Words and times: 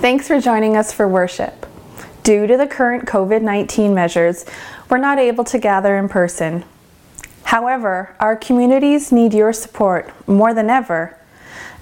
Thanks 0.00 0.26
for 0.26 0.40
joining 0.40 0.78
us 0.78 0.94
for 0.94 1.06
worship. 1.06 1.66
Due 2.22 2.46
to 2.46 2.56
the 2.56 2.66
current 2.66 3.04
COVID 3.04 3.42
19 3.42 3.92
measures, 3.92 4.46
we're 4.88 4.96
not 4.96 5.18
able 5.18 5.44
to 5.44 5.58
gather 5.58 5.98
in 5.98 6.08
person. 6.08 6.64
However, 7.44 8.16
our 8.18 8.34
communities 8.34 9.12
need 9.12 9.34
your 9.34 9.52
support 9.52 10.10
more 10.26 10.54
than 10.54 10.70
ever, 10.70 11.18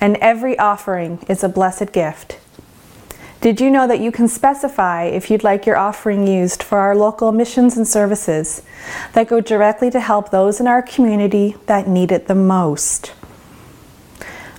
and 0.01 0.17
every 0.17 0.59
offering 0.59 1.25
is 1.29 1.45
a 1.45 1.49
blessed 1.49 1.93
gift. 1.93 2.41
Did 3.41 3.61
you 3.61 3.71
know 3.71 3.87
that 3.87 4.01
you 4.01 4.11
can 4.11 4.27
specify 4.27 5.05
if 5.05 5.30
you'd 5.30 5.45
like 5.45 5.64
your 5.64 5.77
offering 5.77 6.27
used 6.27 6.61
for 6.61 6.79
our 6.79 6.96
local 6.96 7.30
missions 7.30 7.77
and 7.77 7.87
services 7.87 8.62
that 9.12 9.29
go 9.29 9.41
directly 9.41 9.93
to 9.93 10.00
help 10.00 10.32
those 10.32 10.59
in 10.59 10.66
our 10.66 10.82
community 10.82 11.55
that 11.66 11.87
need 11.87 12.11
it 12.11 12.27
the 12.27 12.35
most? 12.35 13.12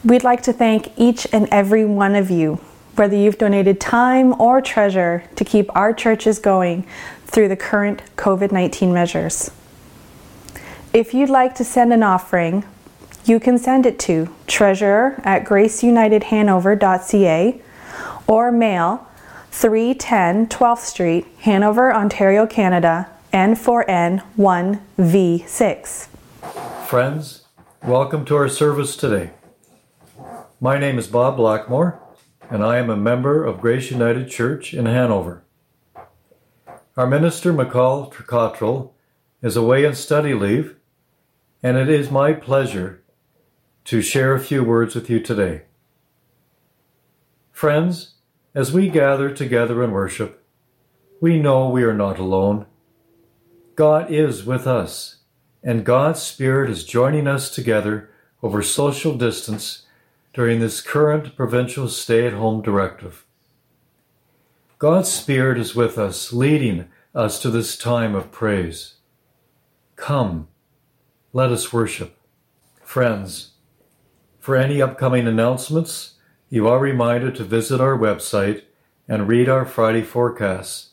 We'd 0.06 0.24
like 0.24 0.44
to 0.44 0.54
thank 0.54 0.98
each 0.98 1.28
and 1.34 1.50
every 1.52 1.84
one 1.84 2.16
of 2.16 2.32
you, 2.32 2.62
whether 3.00 3.16
you've 3.16 3.38
donated 3.38 3.80
time 3.80 4.40
or 4.42 4.60
treasure 4.60 5.24
to 5.38 5.46
keep 5.46 5.74
our 5.74 5.94
churches 5.94 6.38
going 6.38 6.86
through 7.26 7.48
the 7.48 7.56
current 7.56 8.02
COVID 8.18 8.52
19 8.52 8.94
measures. 8.94 9.52
If 10.94 11.14
you'd 11.14 11.30
like 11.30 11.56
to 11.56 11.64
send 11.64 11.94
an 11.94 12.04
offering, 12.04 12.66
you 13.24 13.40
can 13.40 13.58
send 13.58 13.86
it 13.86 14.00
to 14.00 14.36
treasurer 14.48 15.22
at 15.24 15.46
graceunitedhanover.ca 15.46 17.62
or 18.28 18.52
mail 18.52 19.08
310 19.52 20.48
12th 20.48 20.80
Street, 20.80 21.26
Hanover, 21.40 21.94
Ontario, 21.94 22.46
Canada, 22.46 23.10
N4N 23.32 24.22
1V6. 24.38 26.08
Friends, 26.86 27.46
welcome 27.82 28.26
to 28.26 28.36
our 28.36 28.50
service 28.50 28.98
today. 28.98 29.30
My 30.60 30.78
name 30.78 31.00
is 31.00 31.08
Bob 31.08 31.38
Blackmore, 31.38 31.98
and 32.50 32.64
I 32.64 32.78
am 32.78 32.90
a 32.90 32.98
member 32.98 33.46
of 33.46 33.62
Grace 33.62 33.92
United 33.92 34.30
Church 34.30 34.74
in 34.74 34.88
Hanover. 34.88 35.44
Our 36.98 37.06
minister, 37.06 37.54
McCall 37.54 38.12
Tricottrell, 38.12 38.92
is 39.44 39.56
away 39.56 39.86
on 39.86 39.94
study 39.94 40.34
leave, 40.34 40.76
and 41.62 41.78
it 41.78 41.90
is 41.90 42.10
my 42.10 42.34
pleasure 42.34 43.04
to 43.86 44.02
share 44.02 44.34
a 44.34 44.40
few 44.40 44.64
words 44.64 44.96
with 44.96 45.10
you 45.10 45.20
today. 45.20 45.64
Friends, 47.52 48.16
as 48.56 48.74
we 48.74 48.90
gather 48.90 49.32
together 49.32 49.84
in 49.84 49.92
worship, 49.92 50.44
we 51.22 51.40
know 51.40 51.70
we 51.70 51.84
are 51.84 51.94
not 51.94 52.18
alone. 52.18 52.66
God 53.76 54.12
is 54.12 54.44
with 54.44 54.66
us, 54.66 55.18
and 55.64 55.86
God's 55.86 56.22
Spirit 56.22 56.72
is 56.72 56.84
joining 56.84 57.28
us 57.28 57.54
together 57.54 58.10
over 58.42 58.64
social 58.64 59.16
distance 59.16 59.86
during 60.40 60.62
this 60.62 60.80
current 60.80 61.36
provincial 61.36 61.90
stay 61.90 62.26
at 62.26 62.32
home 62.32 62.62
directive. 62.62 63.26
God's 64.78 65.12
Spirit 65.12 65.60
is 65.60 65.76
with 65.76 65.98
us, 65.98 66.32
leading 66.32 66.88
us 67.14 67.42
to 67.42 67.50
this 67.50 67.78
time 67.78 68.16
of 68.16 68.32
praise. 68.32 68.94
Come, 69.98 70.48
let 71.34 71.52
us 71.52 71.74
worship. 71.74 72.18
Friends, 72.82 73.56
for 74.40 74.56
any 74.56 74.82
upcoming 74.82 75.28
announcements, 75.28 76.14
you 76.50 76.70
are 76.70 76.80
reminded 76.80 77.36
to 77.36 77.44
visit 77.44 77.82
our 77.82 77.98
website 77.98 78.62
and 79.10 79.28
read 79.28 79.50
our 79.50 79.66
Friday 79.66 80.04
forecasts. 80.04 80.92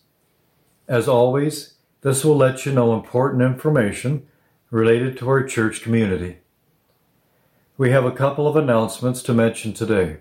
As 0.89 1.07
always, 1.07 1.75
this 2.01 2.25
will 2.25 2.37
let 2.37 2.67
you 2.67 2.73
know 2.73 2.95
important 2.95 3.43
information 3.43 4.27
related 4.73 5.17
to 5.19 5.29
our 5.29 5.45
church 5.45 5.83
community. 5.83 6.39
We 7.79 7.91
have 7.91 8.07
a 8.07 8.11
couple 8.11 8.49
of 8.49 8.57
announcements 8.57 9.23
to 9.25 9.35
mention 9.35 9.75
today. 9.75 10.21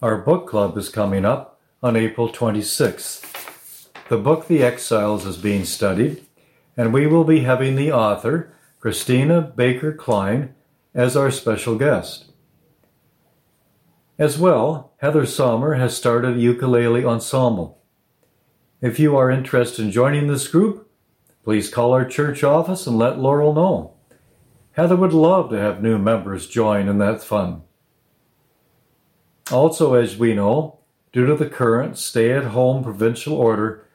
Our 0.00 0.16
book 0.16 0.46
club 0.46 0.78
is 0.78 0.88
coming 0.88 1.24
up 1.24 1.58
on 1.82 1.96
April 1.96 2.28
26th. 2.28 3.88
The 4.08 4.16
book 4.16 4.46
The 4.46 4.62
Exiles 4.62 5.26
is 5.26 5.38
being 5.38 5.64
studied, 5.64 6.24
and 6.76 6.92
we 6.92 7.08
will 7.08 7.24
be 7.24 7.40
having 7.40 7.74
the 7.74 7.90
author, 7.90 8.52
Christina 8.78 9.40
Baker 9.40 9.92
Kline, 9.92 10.54
as 10.94 11.16
our 11.16 11.32
special 11.32 11.74
guest. 11.74 12.26
As 14.16 14.38
well, 14.38 14.92
Heather 14.98 15.26
Sommer 15.26 15.74
has 15.74 15.96
started 15.96 16.36
a 16.36 16.40
ukulele 16.40 17.04
ensemble. 17.04 17.82
If 18.80 19.00
you 19.00 19.16
are 19.16 19.32
interested 19.32 19.84
in 19.84 19.90
joining 19.90 20.28
this 20.28 20.46
group, 20.46 20.88
please 21.42 21.68
call 21.68 21.92
our 21.92 22.04
church 22.04 22.44
office 22.44 22.86
and 22.86 22.96
let 22.96 23.18
Laurel 23.18 23.52
know. 23.52 23.95
Heather 24.76 24.96
would 24.96 25.14
love 25.14 25.48
to 25.50 25.58
have 25.58 25.82
new 25.82 25.96
members 25.96 26.46
join 26.46 26.86
in 26.86 26.98
that 26.98 27.22
fun. 27.22 27.62
Also, 29.50 29.94
as 29.94 30.18
we 30.18 30.34
know, 30.34 30.80
due 31.12 31.24
to 31.24 31.34
the 31.34 31.48
current 31.48 31.96
stay 31.96 32.30
at 32.32 32.44
home 32.44 32.84
provincial 32.84 33.34
order, 33.34 33.86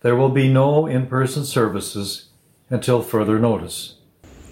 there 0.00 0.16
will 0.16 0.30
be 0.30 0.52
no 0.52 0.88
in 0.88 1.06
person 1.06 1.44
services 1.44 2.30
until 2.68 3.00
further 3.00 3.38
notice. 3.38 3.94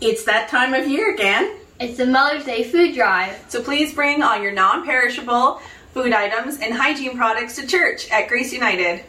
It's 0.01 0.23
that 0.25 0.49
time 0.49 0.73
of 0.73 0.87
year 0.87 1.13
again. 1.13 1.57
It's 1.81 1.97
the 1.97 2.07
Mother's 2.07 2.45
Day 2.45 2.63
food 2.63 2.95
drive. 2.95 3.45
So 3.49 3.61
please 3.61 3.93
bring 3.93 4.23
all 4.23 4.41
your 4.41 4.53
non 4.53 4.85
perishable 4.85 5.61
food 5.93 6.13
items 6.13 6.61
and 6.61 6.73
hygiene 6.73 7.17
products 7.17 7.57
to 7.57 7.67
church 7.67 8.09
at 8.13 8.29
Grace 8.29 8.53
United. 8.53 9.05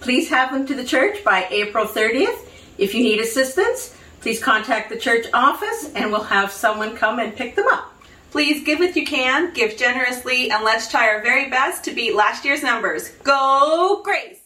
Please 0.00 0.28
have 0.28 0.52
them 0.52 0.66
to 0.66 0.74
the 0.74 0.84
church 0.84 1.24
by 1.24 1.46
April 1.50 1.86
30th. 1.86 2.50
If 2.76 2.94
you 2.94 3.02
need 3.02 3.18
assistance, 3.18 3.96
please 4.26 4.42
contact 4.42 4.90
the 4.90 4.96
church 4.96 5.24
office 5.32 5.92
and 5.94 6.10
we'll 6.10 6.20
have 6.20 6.50
someone 6.50 6.96
come 6.96 7.20
and 7.20 7.36
pick 7.36 7.54
them 7.54 7.64
up. 7.68 7.92
Please 8.32 8.64
give 8.64 8.80
if 8.80 8.96
you 8.96 9.06
can, 9.06 9.54
give 9.54 9.76
generously, 9.76 10.50
and 10.50 10.64
let's 10.64 10.90
try 10.90 11.08
our 11.08 11.22
very 11.22 11.48
best 11.48 11.84
to 11.84 11.92
beat 11.92 12.12
last 12.12 12.44
year's 12.44 12.60
numbers. 12.60 13.10
Go 13.22 14.02
Grace! 14.02 14.40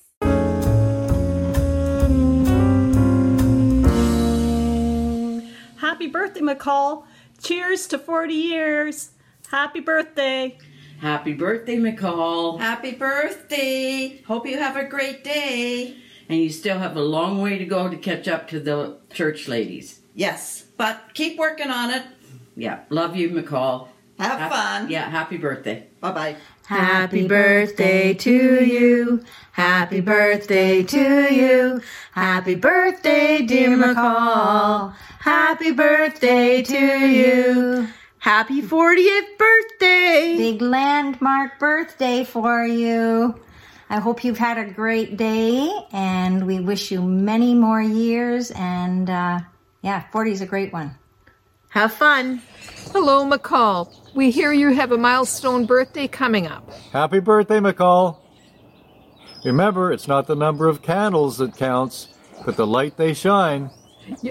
Happy 5.78 6.08
birthday, 6.08 6.40
McCall. 6.42 7.04
Cheers 7.42 7.86
to 7.86 7.98
40 7.98 8.34
years. 8.34 9.12
Happy 9.50 9.80
birthday. 9.80 10.58
Happy 11.00 11.32
birthday, 11.32 11.78
McCall. 11.78 12.60
Happy 12.60 12.90
birthday. 12.92 14.20
Hope 14.26 14.46
you 14.46 14.58
have 14.58 14.76
a 14.76 14.84
great 14.84 15.24
day. 15.24 15.96
And 16.30 16.38
you 16.38 16.50
still 16.50 16.78
have 16.78 16.96
a 16.96 17.02
long 17.02 17.42
way 17.42 17.58
to 17.58 17.64
go 17.64 17.88
to 17.88 17.96
catch 17.96 18.28
up 18.28 18.46
to 18.50 18.60
the 18.60 18.98
church 19.12 19.48
ladies. 19.48 19.98
Yes, 20.14 20.64
but 20.76 21.12
keep 21.12 21.36
working 21.36 21.70
on 21.70 21.90
it. 21.90 22.04
Yeah, 22.56 22.82
love 22.88 23.16
you, 23.16 23.30
McCall. 23.30 23.88
Have 24.16 24.38
Hap- 24.38 24.52
fun. 24.52 24.90
Yeah, 24.90 25.10
happy 25.10 25.38
birthday. 25.38 25.88
Bye 25.98 26.12
bye. 26.12 26.36
Happy 26.66 27.26
birthday 27.26 28.14
to 28.14 28.64
you. 28.64 29.24
Happy 29.50 30.00
birthday 30.00 30.84
to 30.84 31.34
you. 31.34 31.82
Happy 32.12 32.54
birthday, 32.54 33.42
dear 33.42 33.76
McCall. 33.76 34.94
Happy 35.18 35.72
birthday 35.72 36.62
to 36.62 37.08
you. 37.08 37.88
Happy 38.18 38.62
40th 38.62 39.36
birthday. 39.36 40.34
Big 40.36 40.62
landmark 40.62 41.58
birthday 41.58 42.22
for 42.22 42.64
you. 42.64 43.34
I 43.90 43.98
hope 43.98 44.22
you've 44.22 44.38
had 44.38 44.56
a 44.56 44.70
great 44.70 45.16
day 45.16 45.68
and 45.92 46.46
we 46.46 46.60
wish 46.60 46.92
you 46.92 47.02
many 47.02 47.54
more 47.54 47.82
years. 47.82 48.52
And 48.52 49.10
uh, 49.10 49.40
yeah, 49.82 50.04
40 50.12 50.30
is 50.30 50.40
a 50.40 50.46
great 50.46 50.72
one. 50.72 50.94
Have 51.70 51.92
fun. 51.92 52.40
Hello, 52.92 53.28
McCall. 53.28 53.92
We 54.14 54.30
hear 54.30 54.52
you 54.52 54.72
have 54.74 54.92
a 54.92 54.96
milestone 54.96 55.66
birthday 55.66 56.06
coming 56.06 56.46
up. 56.46 56.72
Happy 56.92 57.18
birthday, 57.18 57.58
McCall! 57.58 58.18
Remember, 59.44 59.92
it's 59.92 60.06
not 60.06 60.28
the 60.28 60.36
number 60.36 60.68
of 60.68 60.82
candles 60.82 61.38
that 61.38 61.56
counts, 61.56 62.08
but 62.44 62.56
the 62.56 62.66
light 62.66 62.96
they 62.96 63.12
shine. 63.12 63.70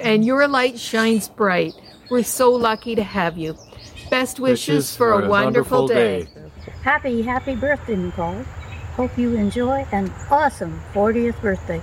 And 0.01 0.23
your 0.23 0.47
light 0.47 0.79
shines 0.79 1.27
bright. 1.27 1.73
We're 2.09 2.23
so 2.23 2.51
lucky 2.51 2.95
to 2.95 3.03
have 3.03 3.37
you. 3.37 3.57
Best 4.09 4.39
wishes, 4.39 4.95
for, 4.95 5.21
a 5.21 5.29
wonderful, 5.29 5.87
day. 5.87 6.27
Happy, 6.83 7.21
happy 7.21 7.55
birthday, 7.55 7.95
Nicole. 7.95 8.45
Hope 8.99 9.17
you 9.17 9.37
enjoy 9.37 9.87
an 9.93 10.11
awesome 10.29 10.81
40th 10.93 11.39
birthday. 11.39 11.81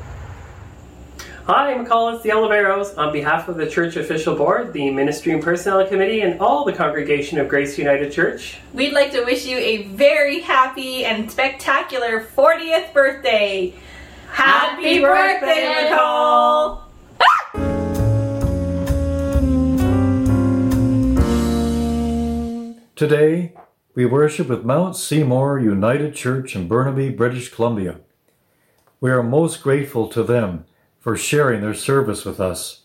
Hi, 1.46 1.72
I'm 1.72 1.86
McCall. 1.86 2.12
It's 2.12 2.22
the 2.22 2.28
Oliveros. 2.28 2.98
On 2.98 3.10
behalf 3.10 3.48
of 3.48 3.56
the 3.56 3.66
church 3.66 3.96
official 3.96 4.36
board, 4.36 4.74
the 4.74 4.90
ministry 4.90 5.32
and 5.32 5.42
personnel 5.42 5.86
committee, 5.86 6.20
and 6.20 6.38
all 6.40 6.66
the 6.66 6.74
congregation 6.74 7.38
of 7.38 7.48
Grace 7.48 7.78
United 7.78 8.12
Church, 8.12 8.58
We'd 8.74 8.92
like 8.92 9.12
to 9.12 9.24
wish 9.24 9.46
you 9.46 9.56
a 9.56 9.84
very 9.84 10.40
happy 10.40 11.06
and 11.06 11.32
spectacular 11.32 12.20
40th 12.20 12.92
birthday. 12.92 13.72
Happy, 14.28 15.00
birthday, 15.00 15.88
Nicole! 15.88 16.82
Today, 22.94 23.54
we 23.96 24.04
worship 24.04 24.48
with 24.48 24.62
Mount 24.62 24.94
Seymour 24.94 25.58
United 25.58 26.14
Church 26.14 26.54
in 26.54 26.68
Burnaby, 26.68 27.08
British 27.08 27.48
Columbia. 27.48 27.96
We 29.00 29.10
are 29.10 29.22
most 29.22 29.62
grateful 29.62 30.06
to 30.08 30.22
them 30.22 30.66
for 31.00 31.16
sharing 31.16 31.62
their 31.62 31.72
service 31.72 32.26
with 32.26 32.38
us. 32.38 32.82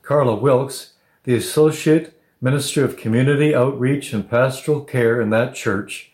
Carla 0.00 0.34
Wilkes, 0.34 0.94
the 1.24 1.34
Associate 1.34 2.18
Minister 2.40 2.82
of 2.82 2.96
Community 2.96 3.54
Outreach 3.54 4.14
and 4.14 4.28
Pastoral 4.28 4.80
Care 4.80 5.20
in 5.20 5.28
that 5.28 5.54
church, 5.54 6.12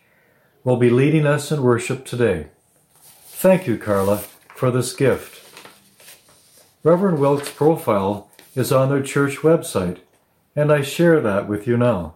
will 0.65 0.75
be 0.75 0.89
leading 0.89 1.25
us 1.25 1.49
in 1.49 1.63
worship 1.63 2.03
today. 2.03 2.47
Thank 3.23 3.67
you, 3.67 3.77
Carla, 3.77 4.17
for 4.53 4.69
this 4.69 4.91
gift. 4.91 5.49
Reverend 6.83 7.19
Wilkes' 7.19 7.53
profile 7.53 8.29
is 8.53 8.73
on 8.73 8.89
their 8.89 9.01
church 9.01 9.37
website, 9.37 9.99
and 10.57 10.73
I 10.73 10.81
share 10.81 11.21
that 11.21 11.47
with 11.47 11.65
you 11.65 11.77
now. 11.77 12.15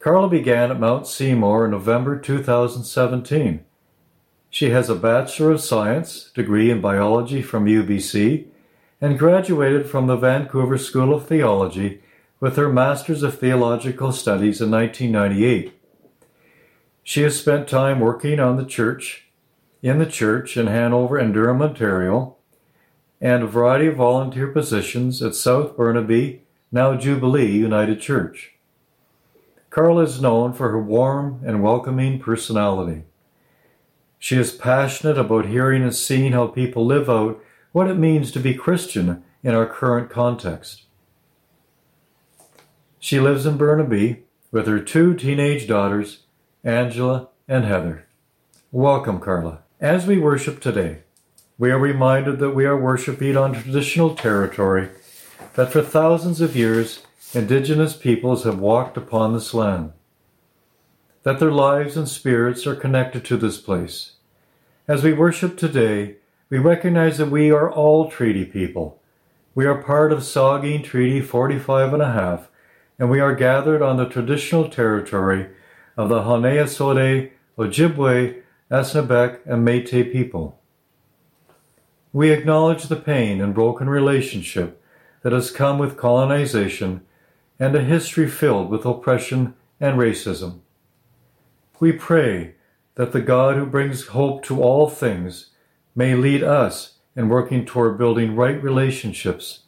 Carla 0.00 0.28
began 0.28 0.70
at 0.70 0.78
Mount 0.78 1.08
Seymour 1.08 1.64
in 1.64 1.72
November 1.72 2.16
2017. 2.16 3.64
She 4.48 4.70
has 4.70 4.88
a 4.88 4.94
Bachelor 4.94 5.50
of 5.50 5.60
Science 5.60 6.30
degree 6.30 6.70
in 6.70 6.80
biology 6.80 7.42
from 7.42 7.66
UBC 7.66 8.46
and 9.00 9.18
graduated 9.18 9.90
from 9.90 10.06
the 10.06 10.16
Vancouver 10.16 10.78
School 10.78 11.12
of 11.12 11.26
Theology 11.26 12.00
with 12.38 12.54
her 12.54 12.72
Master's 12.72 13.24
of 13.24 13.40
Theological 13.40 14.12
Studies 14.12 14.60
in 14.60 14.70
1998. 14.70 15.74
She 17.02 17.22
has 17.22 17.38
spent 17.38 17.66
time 17.66 17.98
working 17.98 18.38
on 18.38 18.56
the 18.56 18.64
church, 18.64 19.26
in 19.82 19.98
the 19.98 20.06
church 20.06 20.56
in 20.56 20.68
Hanover 20.68 21.16
and 21.18 21.34
Durham, 21.34 21.60
Ontario, 21.60 22.36
and 23.20 23.42
a 23.42 23.48
variety 23.48 23.88
of 23.88 23.96
volunteer 23.96 24.46
positions 24.46 25.20
at 25.22 25.34
South 25.34 25.76
Burnaby, 25.76 26.44
now 26.70 26.94
Jubilee 26.94 27.50
United 27.50 28.00
Church. 28.00 28.57
Carla 29.70 30.02
is 30.02 30.20
known 30.20 30.52
for 30.52 30.70
her 30.70 30.80
warm 30.80 31.42
and 31.44 31.62
welcoming 31.62 32.18
personality. 32.18 33.04
She 34.18 34.36
is 34.36 34.52
passionate 34.52 35.18
about 35.18 35.46
hearing 35.46 35.82
and 35.82 35.94
seeing 35.94 36.32
how 36.32 36.46
people 36.46 36.86
live 36.86 37.10
out 37.10 37.42
what 37.72 37.88
it 37.88 37.94
means 37.94 38.32
to 38.32 38.40
be 38.40 38.54
Christian 38.54 39.22
in 39.42 39.54
our 39.54 39.66
current 39.66 40.10
context. 40.10 40.84
She 42.98 43.20
lives 43.20 43.46
in 43.46 43.56
Burnaby 43.56 44.24
with 44.50 44.66
her 44.66 44.80
two 44.80 45.14
teenage 45.14 45.68
daughters, 45.68 46.24
Angela 46.64 47.28
and 47.46 47.64
Heather. 47.64 48.06
Welcome, 48.72 49.20
Carla. 49.20 49.60
As 49.80 50.06
we 50.06 50.18
worship 50.18 50.60
today, 50.60 51.02
we 51.58 51.70
are 51.70 51.78
reminded 51.78 52.38
that 52.38 52.50
we 52.50 52.64
are 52.64 52.76
worshiping 52.76 53.36
on 53.36 53.52
traditional 53.52 54.14
territory 54.14 54.88
that 55.54 55.72
for 55.72 55.82
thousands 55.82 56.40
of 56.40 56.56
years 56.56 57.02
indigenous 57.34 57.94
peoples 57.94 58.44
have 58.44 58.58
walked 58.58 58.96
upon 58.96 59.32
this 59.32 59.52
land, 59.52 59.92
that 61.24 61.38
their 61.38 61.52
lives 61.52 61.96
and 61.96 62.08
spirits 62.08 62.66
are 62.66 62.74
connected 62.74 63.24
to 63.24 63.36
this 63.36 63.58
place. 63.58 64.12
As 64.86 65.02
we 65.02 65.12
worship 65.12 65.58
today, 65.58 66.16
we 66.48 66.58
recognize 66.58 67.18
that 67.18 67.30
we 67.30 67.50
are 67.50 67.70
all 67.70 68.10
treaty 68.10 68.46
people. 68.46 69.02
We 69.54 69.66
are 69.66 69.82
part 69.82 70.12
of 70.12 70.20
Saugeen 70.20 70.82
Treaty 70.82 71.20
45 71.20 71.92
and 71.92 72.02
a 72.02 72.12
half, 72.12 72.48
and 72.98 73.10
we 73.10 73.20
are 73.20 73.34
gathered 73.34 73.82
on 73.82 73.98
the 73.98 74.08
traditional 74.08 74.68
territory 74.68 75.48
of 75.96 76.08
the 76.08 76.20
Haudenosaunee, 76.20 77.32
Ojibwe, 77.58 78.42
Anishinaabek, 78.70 79.40
and 79.44 79.66
Métis 79.66 80.10
people. 80.10 80.58
We 82.12 82.30
acknowledge 82.30 82.84
the 82.84 82.96
pain 82.96 83.42
and 83.42 83.54
broken 83.54 83.90
relationship 83.90 84.82
that 85.22 85.32
has 85.32 85.50
come 85.50 85.78
with 85.78 85.98
colonization 85.98 87.02
and 87.58 87.74
a 87.74 87.82
history 87.82 88.28
filled 88.28 88.70
with 88.70 88.84
oppression 88.84 89.54
and 89.80 89.98
racism. 89.98 90.60
We 91.80 91.92
pray 91.92 92.54
that 92.94 93.12
the 93.12 93.20
God 93.20 93.56
who 93.56 93.66
brings 93.66 94.08
hope 94.08 94.44
to 94.44 94.62
all 94.62 94.88
things 94.88 95.50
may 95.94 96.14
lead 96.14 96.42
us 96.42 96.98
in 97.16 97.28
working 97.28 97.64
toward 97.64 97.98
building 97.98 98.36
right 98.36 98.62
relationships 98.62 99.64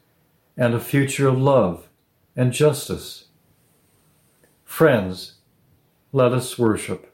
and 0.56 0.74
a 0.74 0.80
future 0.80 1.28
of 1.28 1.38
love 1.38 1.88
and 2.36 2.52
justice. 2.52 3.26
Friends, 4.64 5.34
let 6.12 6.32
us 6.32 6.58
worship. 6.58 7.09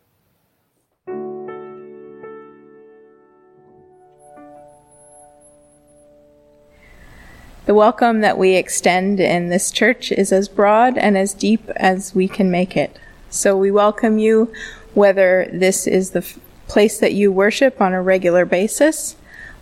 The 7.67 7.75
welcome 7.75 8.21
that 8.21 8.39
we 8.39 8.55
extend 8.55 9.19
in 9.19 9.49
this 9.49 9.73
church 9.73 10.13
is 10.13 10.31
as 10.31 10.49
broad 10.49 10.97
and 10.97 11.19
as 11.19 11.35
deep 11.35 11.69
as 11.75 12.15
we 12.15 12.29
can 12.29 12.49
make 12.49 12.77
it. 12.77 12.97
So 13.29 13.57
we 13.57 13.73
welcome 13.73 14.19
you 14.19 14.53
whether 14.95 15.51
this 15.53 15.89
is 15.89 16.11
the 16.11 16.21
f- 16.21 16.39
place 16.69 17.01
that 17.01 17.13
you 17.13 17.33
worship 17.33 17.81
on 17.81 17.93
a 17.93 18.01
regular 18.01 18.45
basis 18.45 19.17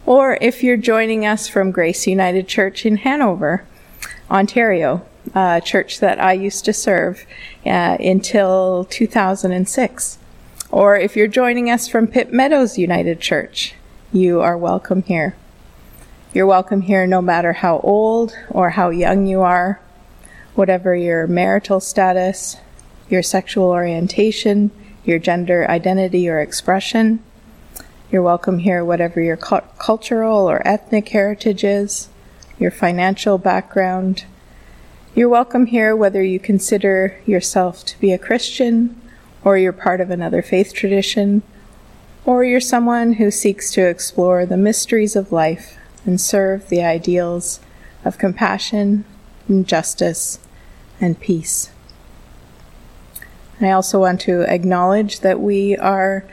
or 0.05 0.37
if 0.43 0.63
you're 0.63 0.77
joining 0.77 1.25
us 1.25 1.49
from 1.49 1.71
Grace 1.71 2.07
United 2.07 2.47
Church 2.47 2.85
in 2.85 2.99
Hanover, 2.99 3.65
Ontario, 4.31 5.07
a 5.35 5.63
church 5.65 5.99
that 6.01 6.21
I 6.21 6.35
used 6.35 6.67
to 6.67 6.75
serve 6.75 7.25
uh, 7.65 7.97
until 7.99 8.85
2006. 8.91 10.19
Or 10.71 10.95
if 10.95 11.17
you're 11.17 11.27
joining 11.27 11.71
us 11.71 11.89
from 11.89 12.09
Pitt 12.09 12.35
Meadows 12.35 12.77
United 12.77 13.21
Church, 13.21 13.73
you 14.13 14.43
are 14.43 14.59
welcome 14.59 15.05
here. 15.05 15.37
You're 16.35 16.47
welcome 16.47 16.81
here 16.81 17.07
no 17.07 17.23
matter 17.23 17.53
how 17.53 17.79
old 17.85 18.37
or 18.51 18.71
how 18.71 18.91
young 18.91 19.25
you 19.25 19.43
are, 19.43 19.81
whatever 20.57 20.97
your 20.97 21.29
marital 21.29 21.79
status, 21.79 22.57
your 23.09 23.23
sexual 23.23 23.67
orientation, 23.67 24.73
your 25.05 25.21
gender 25.21 25.65
identity 25.71 26.29
or 26.29 26.41
expression. 26.41 27.23
You're 28.11 28.23
welcome 28.23 28.59
here 28.59 28.85
whatever 28.85 29.21
your 29.21 29.37
cu- 29.37 29.61
cultural 29.79 30.51
or 30.51 30.67
ethnic 30.67 31.09
heritage 31.11 31.63
is, 31.63 32.09
your 32.59 32.73
financial 32.73 33.39
background. 33.39 34.25
You're 35.15 35.29
welcome 35.29 35.67
here 35.67 35.95
whether 35.95 36.21
you 36.21 36.41
consider 36.41 37.17
yourself 37.27 37.85
to 37.85 38.01
be 38.01 38.13
a 38.13 38.19
Christian 38.19 39.01
or 39.45 39.57
you're 39.57 39.73
part 39.73 40.01
of 40.01 40.11
another 40.11 40.43
faith 40.43 40.75
tradition 40.75 41.45
or 42.25 42.43
you're 42.43 42.59
someone 42.59 43.13
who 43.13 43.31
seeks 43.31 43.71
to 43.75 43.87
explore 43.87 44.45
the 44.45 44.57
mysteries 44.57 45.15
of 45.15 45.31
life 45.31 45.79
and 46.05 46.21
serve 46.21 46.69
the 46.69 46.83
ideals 46.83 47.61
of 48.05 48.19
compassion 48.19 49.05
and 49.49 49.67
justice 49.67 50.39
and 51.01 51.19
peace. 51.21 51.71
I 53.61 53.71
also 53.71 54.01
want 54.01 54.21
to 54.23 54.43
acknowledge 54.43 55.21
that 55.21 55.41
we 55.41 55.77
are 55.77 56.25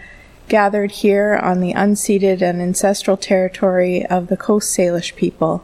gathered 0.48 0.92
here 0.92 1.40
on 1.42 1.62
the 1.62 1.74
unceded 1.74 2.42
and 2.42 2.62
ancestral 2.62 3.16
territory 3.16 4.06
of 4.06 4.28
the 4.28 4.38
Coast 4.38 4.76
Salish 4.76 5.16
people, 5.16 5.64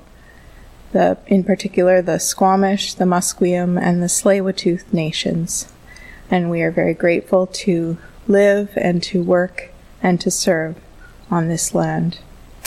the, 0.93 1.17
in 1.27 1.43
particular 1.43 2.01
the 2.01 2.19
Squamish, 2.19 2.93
the 2.93 3.05
Musqueam, 3.05 3.81
and 3.81 4.01
the 4.01 4.07
tsleil 4.07 4.93
nations. 4.93 5.67
And 6.31 6.49
we 6.49 6.61
are 6.61 6.71
very 6.71 6.93
grateful 6.93 7.47
to 7.47 7.97
live 8.27 8.71
and 8.77 9.01
to 9.03 9.23
work 9.23 9.71
and 10.01 10.21
to 10.21 10.31
serve 10.31 10.77
on 11.29 11.47
this 11.47 11.73
land 11.73 12.19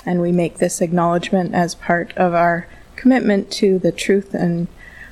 and 0.05 0.21
we 0.21 0.33
make 0.33 0.59
this 0.59 0.81
acknowledgement 0.81 1.55
as 1.55 1.75
part 1.75 2.17
of 2.17 2.35
our 2.35 2.67
commitment 2.97 3.51
to 3.51 3.79
the 3.79 3.93
truth 3.93 4.35
and 4.35 4.69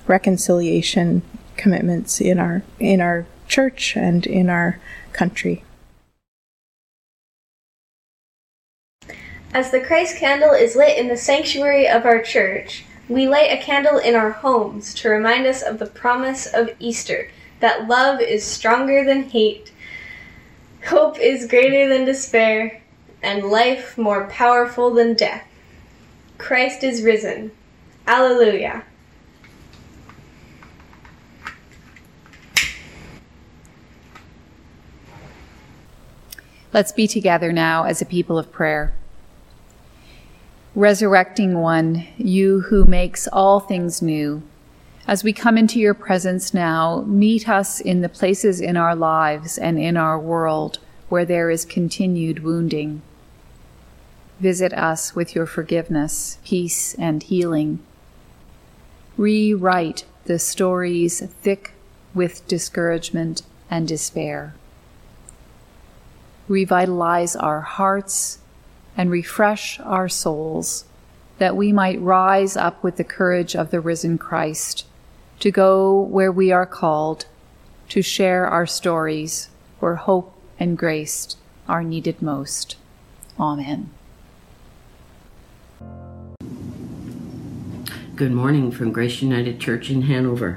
reconciliation 0.07 1.23
commitments 1.57 2.21
in 2.21 2.38
our 2.38 2.62
in 2.78 3.00
our 3.00 3.26
church 3.47 3.97
and 3.97 4.26
in 4.26 4.49
our 4.49 4.78
country. 5.12 5.64
As 9.54 9.71
the 9.71 9.80
Christ 9.80 10.16
candle 10.16 10.52
is 10.52 10.76
lit 10.76 10.99
in 10.99 11.09
the 11.09 11.16
sanctuary 11.16 11.88
of 11.88 12.04
our 12.04 12.21
church, 12.21 12.85
we 13.09 13.26
light 13.26 13.50
a 13.50 13.62
candle 13.62 13.99
in 13.99 14.14
our 14.14 14.30
homes 14.30 14.92
to 14.95 15.09
remind 15.09 15.47
us 15.47 15.62
of 15.62 15.78
the 15.78 15.87
promise 15.87 16.47
of 16.47 16.71
Easter 16.78 17.30
that 17.61 17.88
love 17.88 18.21
is 18.21 18.45
stronger 18.45 19.04
than 19.04 19.23
hate, 19.25 19.73
hope 20.87 21.18
is 21.18 21.49
greater 21.49 21.88
than 21.88 22.04
despair, 22.04 22.83
and 23.22 23.44
life 23.44 23.98
more 23.98 24.26
powerful 24.28 24.92
than 24.92 25.14
death. 25.14 25.44
Christ 26.38 26.84
is 26.84 27.02
risen. 27.02 27.50
Alleluia. 28.06 28.84
Let's 36.72 36.92
be 36.92 37.08
together 37.08 37.52
now 37.52 37.84
as 37.84 38.00
a 38.00 38.06
people 38.06 38.38
of 38.38 38.52
prayer. 38.52 38.92
Resurrecting 40.75 41.58
One, 41.58 42.06
you 42.16 42.60
who 42.60 42.84
makes 42.84 43.26
all 43.26 43.58
things 43.58 44.00
new, 44.00 44.42
as 45.08 45.25
we 45.25 45.32
come 45.32 45.56
into 45.56 45.80
your 45.80 45.94
presence 45.94 46.52
now, 46.52 47.02
meet 47.06 47.48
us 47.48 47.80
in 47.80 48.02
the 48.02 48.10
places 48.10 48.60
in 48.60 48.76
our 48.76 48.94
lives 48.94 49.56
and 49.56 49.78
in 49.78 49.96
our 49.96 50.20
world 50.20 50.78
where 51.08 51.25
there 51.25 51.50
is 51.50 51.64
continued 51.64 52.44
wounding. 52.44 53.00
Visit 54.40 54.73
us 54.73 55.16
with 55.16 55.35
your 55.35 55.47
forgiveness, 55.47 56.38
peace, 56.45 56.95
and 56.95 57.23
healing. 57.23 57.80
Rewrite 59.16 60.04
the 60.26 60.38
stories 60.38 61.21
thick 61.21 61.73
with 62.14 62.47
discouragement 62.47 63.42
and 63.71 63.88
despair. 63.88 64.54
Revitalize 66.47 67.35
our 67.35 67.62
hearts 67.62 68.38
and 68.97 69.11
refresh 69.11 69.80
our 69.80 70.09
souls 70.09 70.85
that 71.38 71.57
we 71.57 71.73
might 71.73 72.00
rise 72.00 72.57
up 72.57 72.83
with 72.83 72.97
the 72.97 73.04
courage 73.04 73.54
of 73.57 73.71
the 73.71 73.80
risen 73.80 74.18
Christ 74.18 74.87
to 75.40 75.50
go 75.50 76.00
where 76.00 76.33
we 76.33 76.50
are 76.50 76.66
called, 76.66 77.26
to 77.88 78.02
share 78.02 78.47
our 78.47 78.66
stories 78.66 79.50
where 79.78 79.97
hope 79.97 80.33
and 80.59 80.76
grace 80.76 81.37
are 81.68 81.85
needed 81.85 82.21
most. 82.21 82.76
Amen. 83.38 83.90
Good 88.18 88.32
morning 88.32 88.72
from 88.72 88.90
Grace 88.90 89.22
United 89.22 89.60
Church 89.60 89.90
in 89.90 90.02
Hanover. 90.02 90.54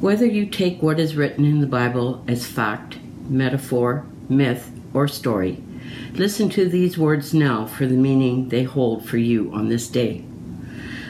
Whether 0.00 0.24
you 0.24 0.46
take 0.46 0.80
what 0.80 0.98
is 0.98 1.14
written 1.14 1.44
in 1.44 1.60
the 1.60 1.66
Bible 1.66 2.24
as 2.26 2.46
fact, 2.46 2.96
metaphor, 3.28 4.06
myth, 4.30 4.70
or 4.94 5.08
story, 5.08 5.62
listen 6.14 6.48
to 6.48 6.66
these 6.66 6.96
words 6.96 7.34
now 7.34 7.66
for 7.66 7.84
the 7.84 7.98
meaning 7.98 8.48
they 8.48 8.62
hold 8.62 9.06
for 9.06 9.18
you 9.18 9.52
on 9.52 9.68
this 9.68 9.88
day. 9.88 10.24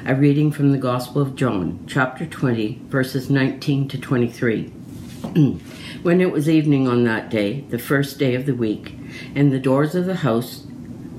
A 0.05 0.17
reading 0.17 0.51
from 0.51 0.73
the 0.73 0.77
Gospel 0.77 1.23
of 1.23 1.37
John, 1.37 1.85
chapter 1.87 2.27
20, 2.27 2.81
verses 2.89 3.31
19 3.31 3.87
to 3.91 3.97
23. 3.97 4.65
when 6.03 6.21
it 6.21 6.33
was 6.33 6.49
evening 6.49 6.89
on 6.89 7.05
that 7.05 7.31
day, 7.31 7.61
the 7.61 7.79
first 7.79 8.19
day 8.19 8.35
of 8.35 8.45
the 8.45 8.57
week, 8.57 8.97
and 9.37 9.53
the 9.53 9.61
doors 9.61 9.95
of 9.95 10.07
the 10.07 10.17
house 10.17 10.65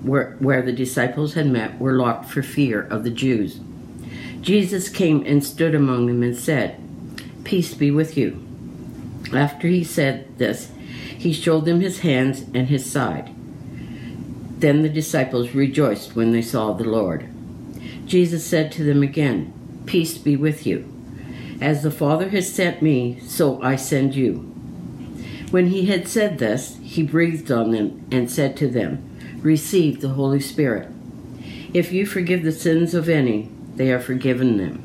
where, 0.03 0.35
where 0.39 0.61
the 0.61 0.73
disciples 0.73 1.35
had 1.35 1.47
met 1.47 1.79
were 1.79 1.93
locked 1.93 2.29
for 2.29 2.43
fear 2.43 2.81
of 2.81 3.05
the 3.05 3.11
Jews. 3.11 3.61
Jesus 4.41 4.89
came 4.89 5.23
and 5.25 5.43
stood 5.43 5.75
among 5.75 6.07
them 6.07 6.23
and 6.23 6.35
said, 6.35 6.79
Peace 7.43 7.73
be 7.73 7.91
with 7.91 8.17
you. 8.17 8.45
After 9.33 9.67
he 9.67 9.83
said 9.83 10.37
this, 10.37 10.71
he 11.17 11.33
showed 11.33 11.65
them 11.65 11.81
his 11.81 11.99
hands 11.99 12.45
and 12.53 12.67
his 12.67 12.89
side. 12.89 13.33
Then 14.59 14.81
the 14.81 14.89
disciples 14.89 15.53
rejoiced 15.53 16.15
when 16.15 16.31
they 16.31 16.41
saw 16.41 16.73
the 16.73 16.83
Lord. 16.83 17.27
Jesus 18.05 18.45
said 18.45 18.71
to 18.73 18.83
them 18.83 19.03
again, 19.03 19.53
Peace 19.85 20.17
be 20.17 20.35
with 20.35 20.65
you. 20.65 20.91
As 21.61 21.83
the 21.83 21.91
Father 21.91 22.29
has 22.29 22.53
sent 22.53 22.81
me, 22.81 23.19
so 23.21 23.61
I 23.61 23.75
send 23.75 24.15
you. 24.15 24.37
When 25.51 25.67
he 25.67 25.87
had 25.87 26.07
said 26.07 26.37
this, 26.37 26.77
he 26.83 27.03
breathed 27.03 27.51
on 27.51 27.71
them 27.71 28.05
and 28.11 28.31
said 28.31 28.55
to 28.57 28.67
them, 28.67 29.03
Receive 29.41 29.99
the 29.99 30.09
Holy 30.09 30.39
Spirit. 30.39 30.89
If 31.73 31.91
you 31.91 32.05
forgive 32.05 32.43
the 32.43 32.51
sins 32.51 32.93
of 32.93 33.09
any, 33.09 33.49
they 33.79 33.93
are 33.93 33.99
forgiven 34.01 34.57
them. 34.57 34.83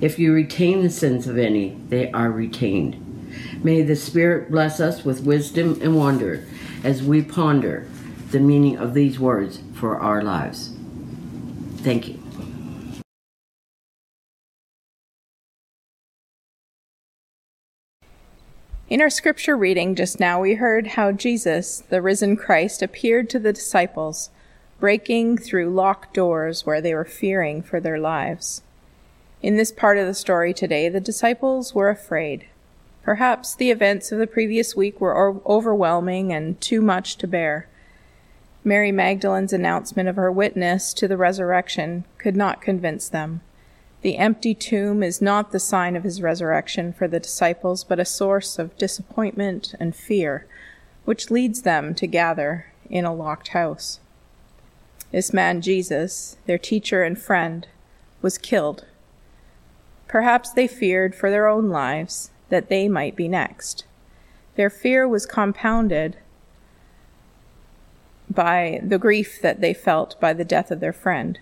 If 0.00 0.18
you 0.18 0.32
retain 0.32 0.82
the 0.82 0.88
sins 0.88 1.26
of 1.26 1.36
any, 1.36 1.76
they 1.90 2.10
are 2.12 2.30
retained. 2.30 2.96
May 3.62 3.82
the 3.82 3.94
Spirit 3.94 4.50
bless 4.50 4.80
us 4.80 5.04
with 5.04 5.24
wisdom 5.24 5.78
and 5.82 5.94
wonder 5.94 6.46
as 6.82 7.02
we 7.02 7.20
ponder 7.20 7.86
the 8.30 8.40
meaning 8.40 8.78
of 8.78 8.94
these 8.94 9.20
words 9.20 9.60
for 9.74 9.98
our 9.98 10.22
lives. 10.22 10.74
Thank 11.82 12.08
you. 12.08 12.18
In 18.88 19.02
our 19.02 19.10
scripture 19.10 19.54
reading 19.54 19.94
just 19.94 20.18
now, 20.18 20.40
we 20.40 20.54
heard 20.54 20.86
how 20.86 21.12
Jesus, 21.12 21.82
the 21.90 22.00
risen 22.00 22.38
Christ, 22.38 22.80
appeared 22.80 23.28
to 23.28 23.38
the 23.38 23.52
disciples 23.52 24.30
breaking 24.80 25.36
through 25.36 25.70
locked 25.70 26.14
doors 26.14 26.64
where 26.64 26.80
they 26.80 26.94
were 26.94 27.04
fearing 27.04 27.62
for 27.62 27.78
their 27.78 27.98
lives. 27.98 28.62
In 29.42 29.56
this 29.56 29.70
part 29.70 29.98
of 29.98 30.06
the 30.06 30.14
story 30.14 30.52
today, 30.52 30.88
the 30.88 31.00
disciples 31.00 31.74
were 31.74 31.90
afraid. 31.90 32.46
Perhaps 33.02 33.54
the 33.54 33.70
events 33.70 34.10
of 34.10 34.18
the 34.18 34.26
previous 34.26 34.74
week 34.74 35.00
were 35.00 35.34
overwhelming 35.46 36.32
and 36.32 36.60
too 36.60 36.80
much 36.80 37.16
to 37.16 37.26
bear. 37.26 37.68
Mary 38.64 38.92
Magdalene's 38.92 39.52
announcement 39.52 40.08
of 40.08 40.16
her 40.16 40.30
witness 40.30 40.92
to 40.94 41.08
the 41.08 41.16
resurrection 41.16 42.04
could 42.18 42.36
not 42.36 42.60
convince 42.60 43.08
them. 43.08 43.40
The 44.02 44.16
empty 44.16 44.54
tomb 44.54 45.02
is 45.02 45.20
not 45.20 45.52
the 45.52 45.60
sign 45.60 45.96
of 45.96 46.04
his 46.04 46.22
resurrection 46.22 46.92
for 46.92 47.06
the 47.06 47.20
disciples, 47.20 47.84
but 47.84 48.00
a 48.00 48.04
source 48.04 48.58
of 48.58 48.76
disappointment 48.78 49.74
and 49.78 49.94
fear, 49.94 50.46
which 51.04 51.30
leads 51.30 51.62
them 51.62 51.94
to 51.96 52.06
gather 52.06 52.66
in 52.88 53.04
a 53.04 53.14
locked 53.14 53.48
house. 53.48 54.00
This 55.12 55.32
man, 55.32 55.60
Jesus, 55.60 56.36
their 56.46 56.58
teacher 56.58 57.02
and 57.02 57.18
friend, 57.18 57.66
was 58.22 58.38
killed. 58.38 58.84
Perhaps 60.06 60.52
they 60.52 60.66
feared 60.66 61.14
for 61.14 61.30
their 61.30 61.46
own 61.46 61.68
lives 61.68 62.30
that 62.48 62.68
they 62.68 62.88
might 62.88 63.16
be 63.16 63.28
next. 63.28 63.84
Their 64.56 64.70
fear 64.70 65.08
was 65.08 65.26
compounded 65.26 66.16
by 68.28 68.80
the 68.82 68.98
grief 68.98 69.40
that 69.42 69.60
they 69.60 69.74
felt 69.74 70.20
by 70.20 70.32
the 70.32 70.44
death 70.44 70.70
of 70.70 70.80
their 70.80 70.92
friend. 70.92 71.38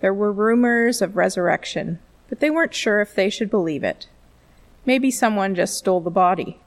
There 0.00 0.14
were 0.14 0.32
rumors 0.32 1.00
of 1.00 1.16
resurrection, 1.16 1.98
but 2.28 2.40
they 2.40 2.50
weren't 2.50 2.74
sure 2.74 3.00
if 3.00 3.14
they 3.14 3.30
should 3.30 3.50
believe 3.50 3.82
it. 3.82 4.08
Maybe 4.84 5.10
someone 5.10 5.54
just 5.54 5.76
stole 5.76 6.00
the 6.00 6.10
body. 6.10 6.60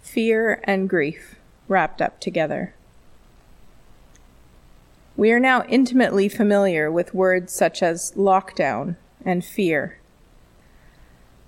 Fear 0.00 0.60
and 0.64 0.88
grief 0.88 1.36
wrapped 1.68 2.00
up 2.00 2.20
together. 2.20 2.74
We 5.16 5.30
are 5.30 5.40
now 5.40 5.64
intimately 5.68 6.28
familiar 6.28 6.90
with 6.90 7.12
words 7.12 7.52
such 7.52 7.82
as 7.82 8.12
lockdown 8.12 8.96
and 9.24 9.44
fear. 9.44 9.98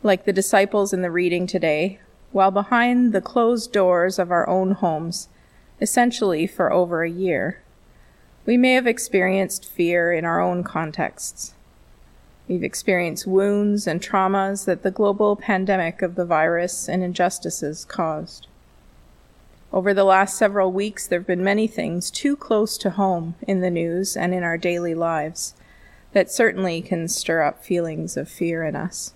Like 0.03 0.27
the 0.27 0.35
disciples 0.35 0.93
in 0.93 1.01
the 1.01 1.11
reading 1.11 1.47
today, 1.47 1.99
while 2.31 2.51
behind 2.51 3.13
the 3.13 3.23
closed 3.23 3.73
doors 3.73 4.19
of 4.19 4.31
our 4.31 4.47
own 4.47 4.73
homes, 4.73 5.29
essentially 5.81 6.47
for 6.47 6.71
over 6.71 7.05
a 7.05 7.11
year, 7.11 7.63
we 8.45 8.59
may 8.59 8.75
have 8.75 8.87
experienced 8.87 9.65
fear 9.65 10.13
in 10.13 10.27
our 10.27 10.41
own 10.41 10.63
contexts. 10.63 11.55
We've 12.47 12.63
experienced 12.63 13.27
wounds 13.27 13.87
and 13.87 14.03
traumas 14.03 14.67
that 14.67 14.83
the 14.83 14.91
global 14.91 15.37
pandemic 15.37 16.03
of 16.03 16.17
the 16.17 16.27
virus 16.27 16.87
and 16.87 17.03
injustices 17.03 17.87
caused. 17.87 18.47
Over 19.75 19.93
the 19.93 20.05
last 20.05 20.37
several 20.37 20.71
weeks, 20.71 21.05
there 21.09 21.19
have 21.19 21.27
been 21.27 21.43
many 21.43 21.67
things 21.67 22.09
too 22.09 22.37
close 22.37 22.79
to 22.79 22.91
home 22.91 23.35
in 23.43 23.61
the 23.61 23.73
news 23.73 24.17
and 24.17 24.33
in 24.33 24.45
our 24.45 24.57
daily 24.57 24.95
lives 24.95 25.55
that 26.13 26.31
certainly 26.31 26.81
can 26.81 27.09
stir 27.09 27.43
up 27.43 27.65
feelings 27.65 28.17
of 28.17 28.29
fear 28.29 28.63
in 28.63 28.77
us. 28.77 29.15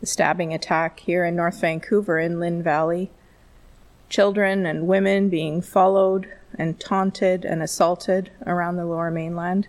The 0.00 0.06
stabbing 0.06 0.52
attack 0.52 0.98
here 0.98 1.24
in 1.24 1.36
North 1.36 1.60
Vancouver 1.60 2.18
in 2.18 2.40
Lynn 2.40 2.64
Valley, 2.64 3.12
children 4.08 4.66
and 4.66 4.88
women 4.88 5.28
being 5.28 5.62
followed 5.62 6.32
and 6.58 6.80
taunted 6.80 7.44
and 7.44 7.62
assaulted 7.62 8.32
around 8.44 8.78
the 8.78 8.86
lower 8.86 9.12
mainland. 9.12 9.68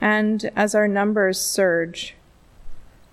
And 0.00 0.50
as 0.56 0.74
our 0.74 0.88
numbers 0.88 1.38
surge, 1.38 2.14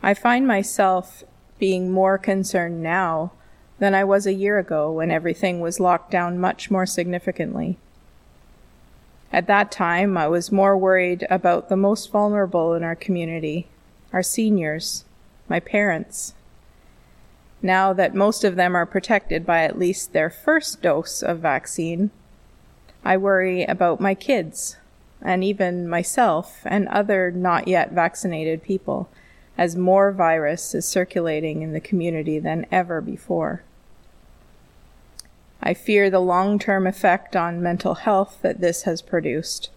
I 0.02 0.14
find 0.14 0.48
myself 0.48 1.26
being 1.60 1.92
more 1.92 2.18
concerned 2.18 2.82
now 2.82 3.34
than 3.80 3.96
I 3.96 4.04
was 4.04 4.28
a 4.28 4.34
year 4.34 4.60
ago 4.60 4.92
when 4.92 5.10
everything 5.10 5.60
was 5.60 5.80
locked 5.80 6.12
down 6.12 6.38
much 6.38 6.70
more 6.70 6.86
significantly. 6.86 7.78
At 9.32 9.48
that 9.48 9.72
time, 9.72 10.18
I 10.18 10.28
was 10.28 10.52
more 10.52 10.78
worried 10.78 11.26
about 11.30 11.70
the 11.70 11.78
most 11.78 12.12
vulnerable 12.12 12.74
in 12.74 12.84
our 12.84 12.96
community, 12.96 13.68
our 14.12 14.24
seniors, 14.24 15.06
my 15.48 15.60
parents. 15.60 16.34
Now 17.62 17.94
that 17.94 18.16
most 18.16 18.44
of 18.44 18.56
them 18.56 18.76
are 18.76 18.86
protected 18.86 19.46
by 19.46 19.64
at 19.64 19.78
least 19.78 20.14
their 20.14 20.30
first 20.30 20.82
dose 20.82 21.22
of 21.22 21.40
vaccine, 21.40 22.12
I 23.04 23.18
worry 23.18 23.64
about 23.64 24.00
my 24.00 24.16
kids 24.16 24.78
and 25.22 25.44
even 25.44 25.88
myself 25.88 26.62
and 26.66 26.88
other 26.88 27.32
not 27.32 27.68
yet 27.68 27.92
vaccinated 27.92 28.64
people 28.64 29.10
as 29.58 29.76
more 29.76 30.12
virus 30.12 30.74
is 30.74 30.88
circulating 30.88 31.62
in 31.62 31.74
the 31.74 31.82
community 31.82 32.40
than 32.40 32.66
ever 32.72 33.02
before. 33.02 33.62
I 35.62 35.74
fear 35.74 36.10
the 36.10 36.20
long 36.20 36.58
term 36.58 36.88
effect 36.88 37.36
on 37.36 37.62
mental 37.62 37.96
health 37.96 38.40
that 38.42 38.62
this 38.62 38.84
has 38.84 39.02
produced. 39.02 39.70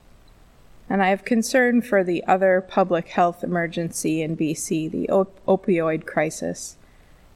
And 0.88 1.02
I 1.02 1.08
have 1.08 1.24
concern 1.24 1.82
for 1.82 2.04
the 2.04 2.22
other 2.26 2.60
public 2.60 3.08
health 3.08 3.42
emergency 3.42 4.22
in 4.22 4.36
BC, 4.36 4.90
the 4.90 5.08
op- 5.08 5.44
opioid 5.46 6.06
crisis, 6.06 6.76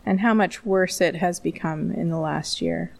and 0.04 0.20
how 0.20 0.34
much 0.34 0.64
worse 0.64 1.00
it 1.00 1.16
has 1.16 1.40
become 1.40 1.90
in 1.90 2.10
the 2.10 2.18
last 2.18 2.60
year. 2.60 2.92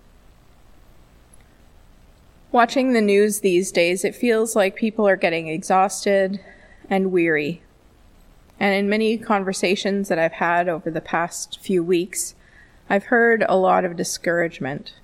Watching 2.50 2.92
the 2.92 3.02
news 3.02 3.40
these 3.40 3.70
days, 3.70 4.04
it 4.04 4.14
feels 4.14 4.56
like 4.56 4.76
people 4.76 5.06
are 5.06 5.16
getting 5.16 5.48
exhausted 5.48 6.40
and 6.88 7.12
weary. 7.12 7.62
And 8.58 8.74
in 8.74 8.88
many 8.88 9.18
conversations 9.18 10.08
that 10.08 10.18
I've 10.18 10.32
had 10.32 10.68
over 10.68 10.90
the 10.90 11.00
past 11.00 11.58
few 11.60 11.84
weeks, 11.84 12.34
I've 12.88 13.04
heard 13.04 13.44
a 13.48 13.56
lot 13.56 13.84
of 13.84 13.96
discouragement 13.96 14.94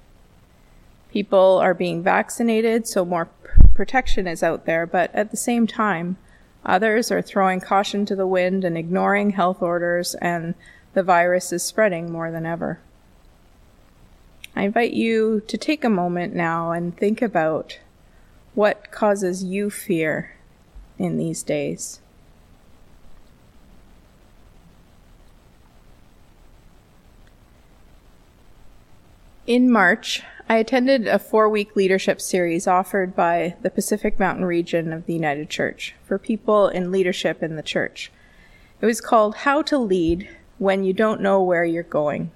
people 1.12 1.59
are 1.59 1.75
being 1.75 2.02
vaccinated, 2.02 2.88
so 2.88 3.04
more 3.04 3.28
protection 3.75 4.26
is 4.26 4.42
out 4.42 4.64
there, 4.64 4.87
but 4.87 5.14
at 5.14 5.31
the 5.31 5.37
same 5.37 5.66
time, 5.66 6.16
others 6.64 7.12
are 7.12 7.21
throwing 7.21 7.61
caution 7.61 8.07
to 8.07 8.16
the 8.16 8.26
wind 8.26 8.64
and 8.64 8.78
ignoring 8.78 9.31
health 9.31 9.61
orders, 9.61 10.14
and 10.16 10.54
the 10.95 11.02
virus 11.02 11.52
is 11.52 11.62
spreading 11.62 12.11
more 12.11 12.31
than 12.31 12.47
ever. 12.47 12.81
I 14.57 14.62
invite 14.62 14.92
you 14.92 15.42
to 15.49 15.57
take 15.59 15.85
a 15.85 15.90
moment 15.90 16.35
now 16.35 16.73
and 16.73 16.97
think 16.97 17.21
about 17.21 17.78
what 18.54 18.90
causes 18.90 19.45
you 19.45 19.71
fear 19.71 20.37
in 20.99 21.19
these 21.19 21.42
days. 21.42 22.00
In 29.52 29.71
March, 29.71 30.23
I 30.49 30.56
attended 30.56 31.06
a 31.06 31.18
four 31.18 31.47
week 31.47 31.76
leadership 31.76 32.23
series 32.23 32.66
offered 32.66 33.14
by 33.14 33.54
the 33.61 33.68
Pacific 33.68 34.18
Mountain 34.18 34.47
region 34.47 34.94
of 34.94 35.04
the 35.04 35.12
United 35.12 35.50
Church 35.50 35.94
for 36.06 36.16
people 36.16 36.68
in 36.68 36.90
leadership 36.90 37.42
in 37.42 37.56
the 37.56 37.62
church. 37.62 38.11
It 38.80 38.87
was 38.87 39.02
called 39.02 39.35
How 39.35 39.61
to 39.61 39.76
Lead 39.76 40.26
When 40.56 40.85
You 40.85 40.94
Don't 40.94 41.21
Know 41.21 41.42
Where 41.42 41.66
You're 41.66 41.82
Going. 41.82 42.30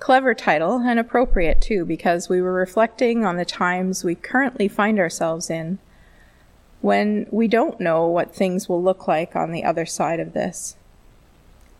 Clever 0.00 0.34
title 0.34 0.78
and 0.78 0.98
appropriate 0.98 1.60
too, 1.60 1.84
because 1.84 2.28
we 2.28 2.42
were 2.42 2.54
reflecting 2.54 3.24
on 3.24 3.36
the 3.36 3.44
times 3.44 4.02
we 4.02 4.16
currently 4.16 4.66
find 4.66 4.98
ourselves 4.98 5.48
in 5.48 5.78
when 6.80 7.28
we 7.30 7.46
don't 7.46 7.78
know 7.78 8.08
what 8.08 8.34
things 8.34 8.68
will 8.68 8.82
look 8.82 9.06
like 9.06 9.36
on 9.36 9.52
the 9.52 9.62
other 9.62 9.86
side 9.86 10.18
of 10.18 10.32
this. 10.32 10.74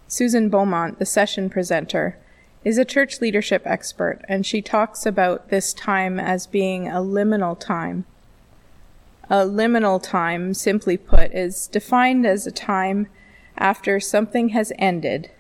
Susan 0.06 0.48
Beaumont, 0.48 1.00
the 1.00 1.04
session 1.04 1.50
presenter, 1.50 2.16
is 2.62 2.76
a 2.76 2.84
church 2.84 3.20
leadership 3.20 3.62
expert, 3.64 4.20
and 4.28 4.44
she 4.44 4.60
talks 4.60 5.06
about 5.06 5.48
this 5.48 5.72
time 5.72 6.20
as 6.20 6.46
being 6.46 6.86
a 6.86 6.96
liminal 6.96 7.58
time. 7.58 8.04
A 9.30 9.46
liminal 9.46 10.02
time, 10.02 10.52
simply 10.52 10.96
put, 10.96 11.32
is 11.32 11.66
defined 11.68 12.26
as 12.26 12.46
a 12.46 12.52
time 12.52 13.06
after 13.56 13.98
something 13.98 14.50
has 14.50 14.72
ended 14.78 15.30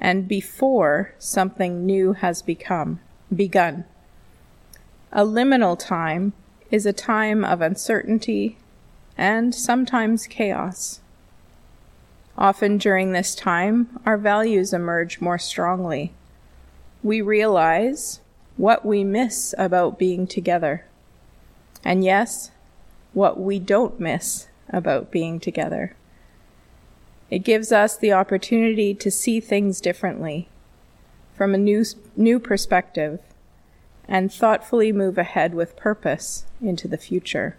and 0.00 0.26
before 0.26 1.14
something 1.18 1.86
new 1.86 2.12
has 2.14 2.42
become 2.42 3.00
begun. 3.34 3.84
A 5.12 5.24
liminal 5.24 5.78
time 5.78 6.32
is 6.70 6.86
a 6.86 6.92
time 6.92 7.44
of 7.44 7.60
uncertainty 7.60 8.58
and 9.16 9.54
sometimes 9.54 10.26
chaos. 10.26 11.00
Often 12.38 12.78
during 12.78 13.12
this 13.12 13.34
time, 13.34 14.00
our 14.06 14.16
values 14.16 14.72
emerge 14.72 15.20
more 15.20 15.38
strongly 15.38 16.12
we 17.02 17.20
realize 17.20 18.20
what 18.56 18.84
we 18.84 19.04
miss 19.04 19.54
about 19.56 19.98
being 19.98 20.26
together. 20.26 20.84
And 21.84 22.04
yes, 22.04 22.50
what 23.12 23.40
we 23.40 23.58
don't 23.58 23.98
miss 23.98 24.48
about 24.68 25.10
being 25.10 25.40
together. 25.40 25.94
It 27.30 27.40
gives 27.40 27.72
us 27.72 27.96
the 27.96 28.12
opportunity 28.12 28.92
to 28.94 29.10
see 29.10 29.40
things 29.40 29.80
differently, 29.80 30.48
from 31.34 31.54
a 31.54 31.58
new, 31.58 31.84
new 32.16 32.38
perspective, 32.38 33.20
and 34.08 34.32
thoughtfully 34.32 34.92
move 34.92 35.16
ahead 35.16 35.54
with 35.54 35.76
purpose 35.76 36.44
into 36.60 36.88
the 36.88 36.98
future. 36.98 37.56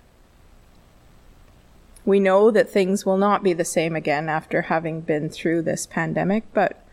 We 2.06 2.20
know 2.20 2.52
that 2.52 2.70
things 2.70 3.06
will 3.06 3.18
not 3.18 3.44
be 3.44 3.54
the 3.54 3.66
same 3.66 3.96
again 3.96 4.28
after 4.28 4.64
having 4.64 5.02
been 5.02 5.30
through 5.30 5.62
this 5.62 5.86
pandemic, 5.86 6.44
but 6.54 6.84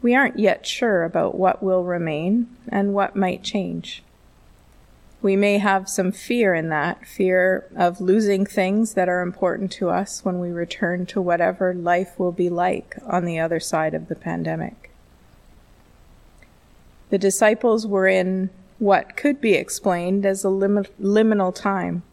we 0.00 0.14
aren't 0.14 0.38
yet 0.38 0.66
sure 0.66 1.04
about 1.04 1.34
what 1.34 1.62
will 1.62 1.84
remain 1.84 2.48
and 2.68 2.94
what 2.94 3.16
might 3.16 3.42
change. 3.42 4.02
We 5.20 5.34
may 5.34 5.58
have 5.58 5.88
some 5.88 6.12
fear 6.12 6.54
in 6.54 6.68
that 6.68 7.04
fear 7.04 7.66
of 7.74 8.00
losing 8.00 8.46
things 8.46 8.94
that 8.94 9.08
are 9.08 9.20
important 9.20 9.72
to 9.72 9.90
us 9.90 10.24
when 10.24 10.38
we 10.38 10.50
return 10.50 11.06
to 11.06 11.20
whatever 11.20 11.74
life 11.74 12.18
will 12.18 12.30
be 12.30 12.48
like 12.48 12.96
on 13.04 13.24
the 13.24 13.40
other 13.40 13.58
side 13.58 13.94
of 13.94 14.06
the 14.06 14.14
pandemic. 14.14 14.92
The 17.10 17.18
disciples 17.18 17.86
were 17.86 18.06
in 18.06 18.50
what 18.78 19.16
could 19.16 19.40
be 19.40 19.54
explained 19.54 20.24
as 20.24 20.44
a 20.44 20.50
lim- 20.50 20.86
liminal 21.00 21.52
time. 21.52 22.04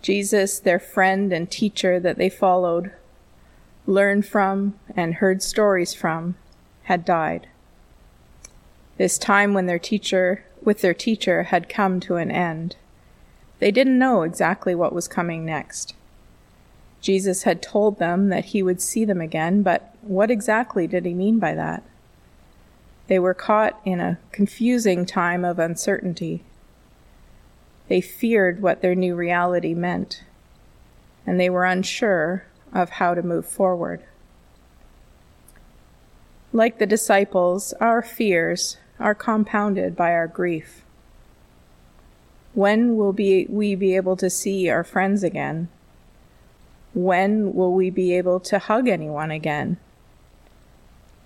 Jesus, 0.00 0.58
their 0.58 0.78
friend 0.78 1.32
and 1.34 1.50
teacher 1.50 2.00
that 2.00 2.16
they 2.16 2.30
followed, 2.30 2.92
learned 3.86 4.24
from, 4.26 4.78
and 4.94 5.16
heard 5.16 5.42
stories 5.42 5.92
from, 5.92 6.36
had 6.86 7.04
died. 7.04 7.48
This 8.96 9.18
time 9.18 9.54
when 9.54 9.66
their 9.66 9.78
teacher, 9.78 10.44
with 10.62 10.82
their 10.82 10.94
teacher, 10.94 11.44
had 11.44 11.68
come 11.68 11.98
to 12.00 12.14
an 12.14 12.30
end. 12.30 12.76
They 13.58 13.72
didn't 13.72 13.98
know 13.98 14.22
exactly 14.22 14.74
what 14.74 14.92
was 14.92 15.08
coming 15.08 15.44
next. 15.44 15.94
Jesus 17.00 17.42
had 17.42 17.60
told 17.60 17.98
them 17.98 18.28
that 18.28 18.46
he 18.46 18.62
would 18.62 18.80
see 18.80 19.04
them 19.04 19.20
again, 19.20 19.62
but 19.62 19.94
what 20.00 20.30
exactly 20.30 20.86
did 20.86 21.04
he 21.04 21.12
mean 21.12 21.40
by 21.40 21.54
that? 21.54 21.82
They 23.08 23.18
were 23.18 23.34
caught 23.34 23.80
in 23.84 24.00
a 24.00 24.18
confusing 24.30 25.06
time 25.06 25.44
of 25.44 25.58
uncertainty. 25.58 26.44
They 27.88 28.00
feared 28.00 28.62
what 28.62 28.80
their 28.80 28.94
new 28.94 29.16
reality 29.16 29.74
meant, 29.74 30.22
and 31.26 31.40
they 31.40 31.50
were 31.50 31.64
unsure 31.64 32.44
of 32.72 32.90
how 32.90 33.14
to 33.14 33.22
move 33.22 33.46
forward. 33.46 34.02
Like 36.56 36.78
the 36.78 36.86
disciples, 36.86 37.74
our 37.80 38.00
fears 38.00 38.78
are 38.98 39.14
compounded 39.14 39.94
by 39.94 40.12
our 40.12 40.26
grief. 40.26 40.86
When 42.54 42.96
will 42.96 43.12
be, 43.12 43.44
we 43.50 43.74
be 43.74 43.94
able 43.94 44.16
to 44.16 44.30
see 44.30 44.70
our 44.70 44.82
friends 44.82 45.22
again? 45.22 45.68
When 46.94 47.52
will 47.52 47.74
we 47.74 47.90
be 47.90 48.16
able 48.16 48.40
to 48.40 48.58
hug 48.58 48.88
anyone 48.88 49.30
again? 49.30 49.76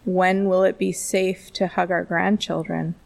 When 0.04 0.48
will 0.48 0.64
it 0.64 0.78
be 0.78 0.90
safe 0.90 1.52
to 1.52 1.68
hug 1.68 1.92
our 1.92 2.02
grandchildren? 2.02 2.96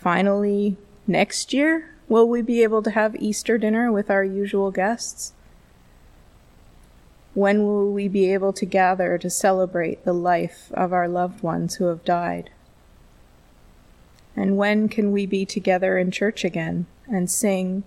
Finally, 0.00 0.78
next 1.06 1.52
year, 1.52 1.90
will 2.08 2.26
we 2.26 2.40
be 2.40 2.62
able 2.62 2.82
to 2.82 2.92
have 2.92 3.14
Easter 3.16 3.58
dinner 3.58 3.92
with 3.92 4.10
our 4.10 4.24
usual 4.24 4.70
guests? 4.70 5.34
When 7.36 7.66
will 7.66 7.92
we 7.92 8.08
be 8.08 8.32
able 8.32 8.54
to 8.54 8.64
gather 8.64 9.18
to 9.18 9.28
celebrate 9.28 10.06
the 10.06 10.14
life 10.14 10.72
of 10.72 10.94
our 10.94 11.06
loved 11.06 11.42
ones 11.42 11.74
who 11.74 11.84
have 11.88 12.02
died? 12.02 12.48
And 14.34 14.56
when 14.56 14.88
can 14.88 15.12
we 15.12 15.26
be 15.26 15.44
together 15.44 15.98
in 15.98 16.10
church 16.10 16.46
again 16.46 16.86
and 17.06 17.30
sing 17.30 17.84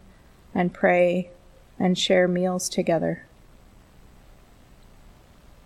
and 0.53 0.71
pray 0.71 1.31
and 1.79 1.97
share 1.97 2.27
meals 2.27 2.69
together? 2.69 3.25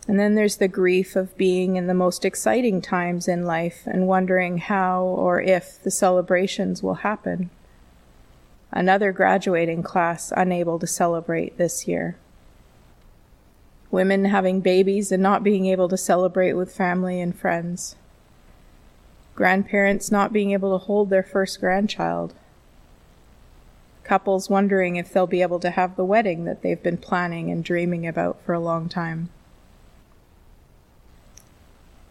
And 0.08 0.18
then 0.18 0.36
there's 0.36 0.56
the 0.56 0.70
grief 0.70 1.18
of 1.18 1.36
being 1.36 1.76
in 1.76 1.88
the 1.88 1.94
most 1.94 2.24
exciting 2.24 2.82
times 2.82 3.28
in 3.28 3.46
life 3.46 3.82
and 3.86 4.08
wondering 4.08 4.60
how 4.60 5.04
or 5.04 5.42
if 5.42 5.84
the 5.84 5.92
celebrations 5.92 6.82
will 6.82 7.04
happen. 7.04 7.50
Another 8.72 9.12
graduating 9.12 9.84
class 9.84 10.32
unable 10.38 10.80
to 10.80 10.88
celebrate 10.88 11.58
this 11.58 11.86
year 11.86 12.16
women 13.94 14.26
having 14.26 14.60
babies 14.60 15.12
and 15.12 15.22
not 15.22 15.44
being 15.44 15.68
able 15.68 15.88
to 15.88 15.96
celebrate 15.96 16.54
with 16.54 16.76
family 16.76 17.22
and 17.22 17.38
friends, 17.38 17.96
grandparents 19.36 20.12
not 20.12 20.34
being 20.34 20.50
able 20.50 20.72
to 20.72 20.86
hold 20.86 21.12
their 21.12 21.22
first 21.22 21.60
grandchild, 21.60 22.34
couples 24.04 24.50
wondering 24.50 24.96
if 24.96 25.14
they'll 25.14 25.28
be 25.28 25.44
able 25.44 25.60
to 25.60 25.70
have 25.70 25.96
the 25.96 26.04
wedding 26.04 26.44
that 26.44 26.64
they've 26.64 26.82
been 26.82 26.98
planning 26.98 27.52
and 27.52 27.64
dreaming 27.64 28.08
about 28.08 28.42
for 28.44 28.54
a 28.54 28.60
long 28.60 28.90
time. 28.90 29.30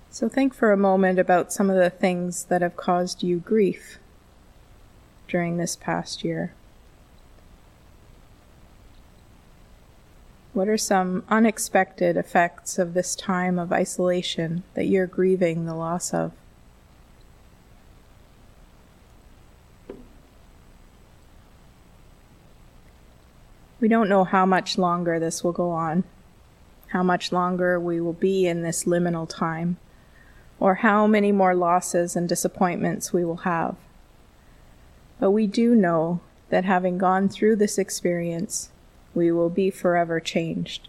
So 0.09 0.29
think 0.29 0.55
for 0.55 0.71
a 0.71 0.77
moment 0.77 1.19
about 1.19 1.53
some 1.53 1.69
of 1.69 1.77
the 1.77 1.91
things 1.91 2.45
that 2.45 2.63
have 2.63 2.77
caused 2.77 3.25
you 3.25 3.39
grief 3.39 3.99
during 5.27 5.57
this 5.57 5.75
past 5.75 6.23
year. 6.23 6.55
What 10.53 10.69
are 10.69 10.77
some 10.77 11.25
unexpected 11.31 12.19
effects 12.19 12.79
of 12.79 12.93
this 12.93 13.17
time 13.17 13.59
of 13.59 13.73
isolation 13.73 14.65
that 14.75 14.87
you're 14.87 15.07
grieving 15.07 15.65
the 15.65 15.75
loss 15.75 16.13
of? 16.13 16.33
We 23.81 23.89
don't 23.89 24.11
know 24.11 24.25
how 24.25 24.45
much 24.45 24.77
longer 24.77 25.19
this 25.19 25.43
will 25.43 25.53
go 25.53 25.71
on, 25.71 26.05
how 26.89 27.03
much 27.03 27.33
longer 27.33 27.81
we 27.81 27.99
will 28.01 28.13
be 28.13 28.47
in 28.47 28.63
this 28.63 28.85
liminal 28.85 29.27
time, 29.27 29.79
or 30.61 30.77
how 30.77 31.07
many 31.07 31.33
more 31.33 31.55
losses 31.55 32.15
and 32.15 32.29
disappointments 32.29 33.13
we 33.13 33.25
will 33.25 33.39
have. 33.39 33.75
But 35.19 35.31
we 35.31 35.47
do 35.47 35.75
know 35.75 36.21
that 36.51 36.67
having 36.67 36.99
gone 36.99 37.31
through 37.31 37.57
this 37.57 37.79
experience, 37.79 38.69
we 39.15 39.31
will 39.31 39.51
be 39.51 39.71
forever 39.71 40.21
changed. 40.21 40.89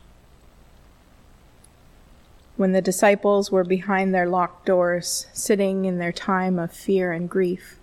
When 2.55 2.71
the 2.71 2.81
disciples 2.81 3.51
were 3.51 3.63
behind 3.63 4.13
their 4.13 4.27
locked 4.27 4.65
doors, 4.65 5.27
sitting 5.33 5.85
in 5.85 5.97
their 5.97 6.11
time 6.11 6.59
of 6.59 6.71
fear 6.71 7.11
and 7.11 7.29
grief, 7.29 7.77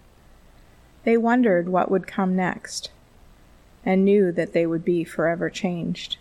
they 1.04 1.16
wondered 1.16 1.68
what 1.68 1.90
would 1.90 2.06
come 2.06 2.36
next 2.36 2.90
and 3.84 4.04
knew 4.04 4.30
that 4.30 4.52
they 4.52 4.66
would 4.66 4.84
be 4.84 5.02
forever 5.02 5.50
changed. 5.50 6.18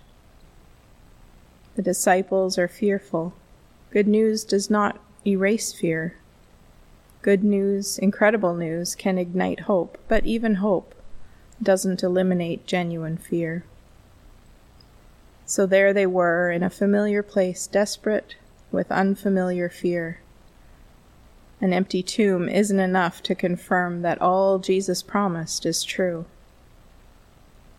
The 1.76 1.82
disciples 1.82 2.58
are 2.58 2.68
fearful. 2.68 3.34
Good 3.92 4.08
news 4.08 4.44
does 4.44 4.70
not 4.70 5.00
erase 5.26 5.72
fear. 5.72 6.16
Good 7.22 7.44
news, 7.44 7.98
incredible 7.98 8.56
news, 8.56 8.96
can 8.96 9.18
ignite 9.18 9.62
hope, 9.62 9.98
but 10.08 10.26
even 10.26 10.56
hope 10.56 10.96
doesn't 11.62 12.02
eliminate 12.02 12.66
genuine 12.66 13.18
fear. 13.18 13.64
So 15.50 15.66
there 15.66 15.94
they 15.94 16.06
were 16.06 16.52
in 16.52 16.62
a 16.62 16.70
familiar 16.70 17.24
place, 17.24 17.66
desperate 17.66 18.36
with 18.72 18.92
unfamiliar 18.92 19.68
fear. 19.68 20.20
An 21.60 21.74
empty 21.74 22.04
tomb 22.04 22.48
isn't 22.48 22.80
enough 22.80 23.24
to 23.24 23.34
confirm 23.34 24.04
that 24.04 24.22
all 24.22 24.60
Jesus 24.60 25.02
promised 25.02 25.66
is 25.66 25.84
true. 25.84 26.26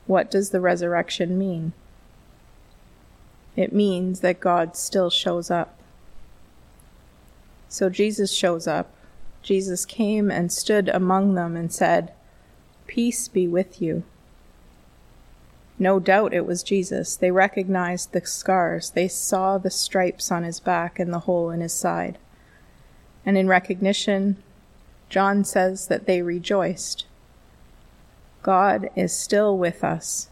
What 0.09 0.33
does 0.33 0.51
the 0.51 0.61
resurrection 0.61 1.39
mean? 1.39 1.73
It 3.55 3.73
means 3.73 4.19
that 4.19 4.41
God 4.41 4.77
still 4.77 5.09
shows 5.09 5.49
up. 5.49 5.79
So 7.69 7.89
Jesus 7.89 8.35
shows 8.35 8.67
up. 8.67 8.93
Jesus 9.45 9.85
came 9.85 10.29
and 10.29 10.51
stood 10.51 10.89
among 10.89 11.37
them 11.37 11.55
and 11.55 11.73
said, 11.73 12.13
Peace 12.89 13.29
be 13.29 13.47
with 13.47 13.81
you. 13.81 14.03
No 15.81 15.99
doubt 15.99 16.35
it 16.35 16.45
was 16.45 16.63
Jesus. 16.63 17.17
They 17.17 17.31
recognized 17.31 18.13
the 18.13 18.25
scars. 18.27 18.91
They 18.91 19.09
saw 19.09 19.57
the 19.57 19.71
stripes 19.71 20.31
on 20.31 20.45
his 20.45 20.61
back 20.61 20.99
and 20.99 21.11
the 21.11 21.21
hole 21.21 21.49
in 21.49 21.63
his 21.63 21.73
side. 21.73 22.19
And 23.25 23.39
in 23.39 23.49
recognition, 23.49 24.37
John 25.09 25.43
says 25.43 25.89
that 25.89 26.05
they 26.05 26.21
rejoiced. 26.21 27.07
God 28.43 28.91
is 28.95 29.17
still 29.17 29.57
with 29.57 29.83
us. 29.83 30.29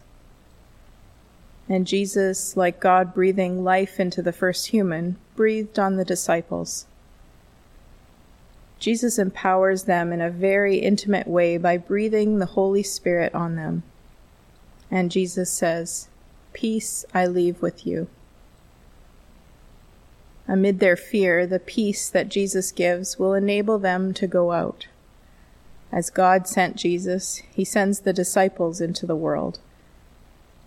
And 1.67 1.87
Jesus, 1.87 2.55
like 2.55 2.79
God 2.79 3.15
breathing 3.15 3.63
life 3.63 3.99
into 3.99 4.21
the 4.21 4.31
first 4.31 4.67
human, 4.67 5.17
breathed 5.35 5.79
on 5.79 5.95
the 5.95 6.05
disciples. 6.05 6.85
Jesus 8.77 9.17
empowers 9.17 9.83
them 9.83 10.13
in 10.13 10.21
a 10.21 10.29
very 10.29 10.77
intimate 10.77 11.27
way 11.27 11.57
by 11.57 11.77
breathing 11.77 12.37
the 12.37 12.45
Holy 12.45 12.83
Spirit 12.83 13.33
on 13.33 13.55
them. 13.55 13.81
And 14.91 15.11
Jesus 15.11 15.51
says, 15.51 16.07
Peace 16.53 17.05
I 17.13 17.25
leave 17.27 17.61
with 17.61 17.85
you. 17.85 18.07
Amid 20.47 20.79
their 20.79 20.95
fear, 20.95 21.45
the 21.45 21.59
peace 21.59 22.09
that 22.09 22.29
Jesus 22.29 22.71
gives 22.71 23.19
will 23.19 23.35
enable 23.35 23.77
them 23.77 24.13
to 24.15 24.25
go 24.25 24.51
out. 24.51 24.87
As 25.91 26.09
God 26.09 26.47
sent 26.47 26.75
Jesus, 26.75 27.41
he 27.51 27.63
sends 27.63 27.99
the 27.99 28.13
disciples 28.13 28.81
into 28.81 29.05
the 29.05 29.15
world. 29.15 29.59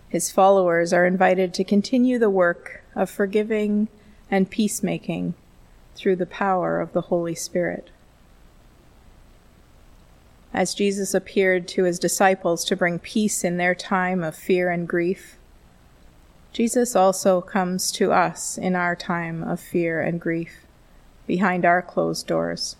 His 0.09 0.31
followers 0.31 0.93
are 0.93 1.05
invited 1.05 1.53
to 1.53 1.63
continue 1.63 2.19
the 2.19 2.29
work 2.29 2.83
of 2.95 3.09
forgiving 3.09 3.87
and 4.29 4.49
peacemaking 4.49 5.33
through 5.95 6.15
the 6.15 6.25
power 6.25 6.79
of 6.79 6.93
the 6.93 7.01
Holy 7.01 7.35
Spirit. 7.35 7.89
As 10.53 10.75
Jesus 10.75 11.15
appeared 11.15 11.67
to 11.69 11.85
his 11.85 11.97
disciples 11.97 12.63
to 12.65 12.75
bring 12.75 12.99
peace 12.99 13.43
in 13.43 13.57
their 13.57 13.73
time 13.73 14.23
of 14.23 14.35
fear 14.35 14.69
and 14.69 14.87
grief, 14.87 15.37
Jesus 16.51 16.95
also 16.95 17.41
comes 17.41 17.91
to 17.93 18.11
us 18.11 18.59
in 18.59 18.75
our 18.75 18.95
time 18.95 19.43
of 19.43 19.59
fear 19.59 19.99
and 19.99 20.21
grief, 20.21 20.67
behind 21.25 21.65
our 21.65 21.81
closed 21.81 22.27
doors. 22.27 22.75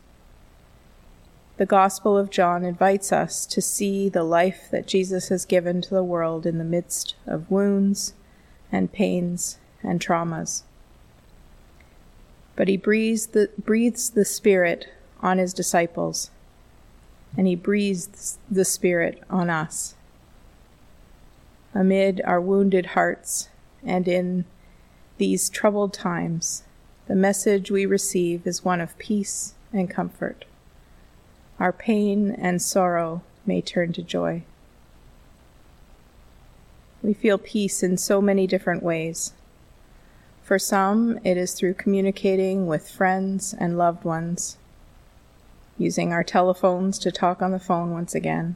The 1.57 1.65
Gospel 1.65 2.15
of 2.15 2.29
John 2.29 2.63
invites 2.63 3.11
us 3.11 3.47
to 3.47 3.61
see 3.61 4.07
the 4.07 4.23
life 4.23 4.67
that 4.69 4.87
Jesus 4.87 5.29
has 5.29 5.45
given 5.45 5.81
to 5.81 5.89
the 5.89 6.03
world 6.03 6.45
in 6.45 6.59
the 6.59 6.63
midst 6.63 7.15
of 7.25 7.49
wounds 7.49 8.13
and 8.71 8.93
pains 8.93 9.57
and 9.81 9.99
traumas. 9.99 10.63
But 12.55 12.67
he 12.67 12.77
breathes 12.77 13.27
the, 13.27 13.49
breathes 13.57 14.11
the 14.11 14.25
Spirit 14.25 14.89
on 15.21 15.39
his 15.39 15.53
disciples, 15.53 16.29
and 17.37 17.47
he 17.47 17.55
breathes 17.55 18.37
the 18.49 18.65
Spirit 18.65 19.21
on 19.29 19.49
us. 19.49 19.95
Amid 21.73 22.21
our 22.25 22.39
wounded 22.39 22.87
hearts 22.87 23.49
and 23.83 24.07
in 24.07 24.45
these 25.17 25.49
troubled 25.49 25.93
times, 25.93 26.63
the 27.07 27.15
message 27.15 27.69
we 27.69 27.85
receive 27.85 28.45
is 28.47 28.63
one 28.63 28.79
of 28.79 28.97
peace 28.97 29.55
and 29.71 29.89
comfort. 29.89 30.45
Our 31.59 31.73
pain 31.73 32.31
and 32.31 32.61
sorrow 32.61 33.23
may 33.45 33.61
turn 33.61 33.93
to 33.93 34.03
joy. 34.03 34.43
We 37.01 37.13
feel 37.13 37.37
peace 37.37 37.83
in 37.83 37.97
so 37.97 38.21
many 38.21 38.47
different 38.47 38.81
ways. 38.81 39.33
For 40.43 40.57
some, 40.57 41.19
it 41.23 41.37
is 41.37 41.53
through 41.53 41.75
communicating 41.75 42.67
with 42.67 42.89
friends 42.89 43.53
and 43.57 43.77
loved 43.77 44.03
ones, 44.03 44.57
using 45.83 46.13
our 46.13 46.23
telephones 46.23 46.97
to 46.99 47.11
talk 47.11 47.41
on 47.41 47.51
the 47.51 47.59
phone 47.59 47.91
once 47.91 48.15
again 48.15 48.55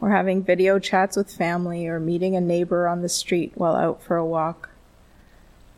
or 0.00 0.10
having 0.10 0.42
video 0.42 0.78
chats 0.78 1.16
with 1.16 1.34
family, 1.34 1.86
or 1.86 2.00
meeting 2.00 2.34
a 2.34 2.40
neighbor 2.40 2.88
on 2.88 3.02
the 3.02 3.08
street 3.08 3.52
while 3.54 3.76
out 3.76 4.02
for 4.02 4.16
a 4.16 4.24
walk, 4.24 4.70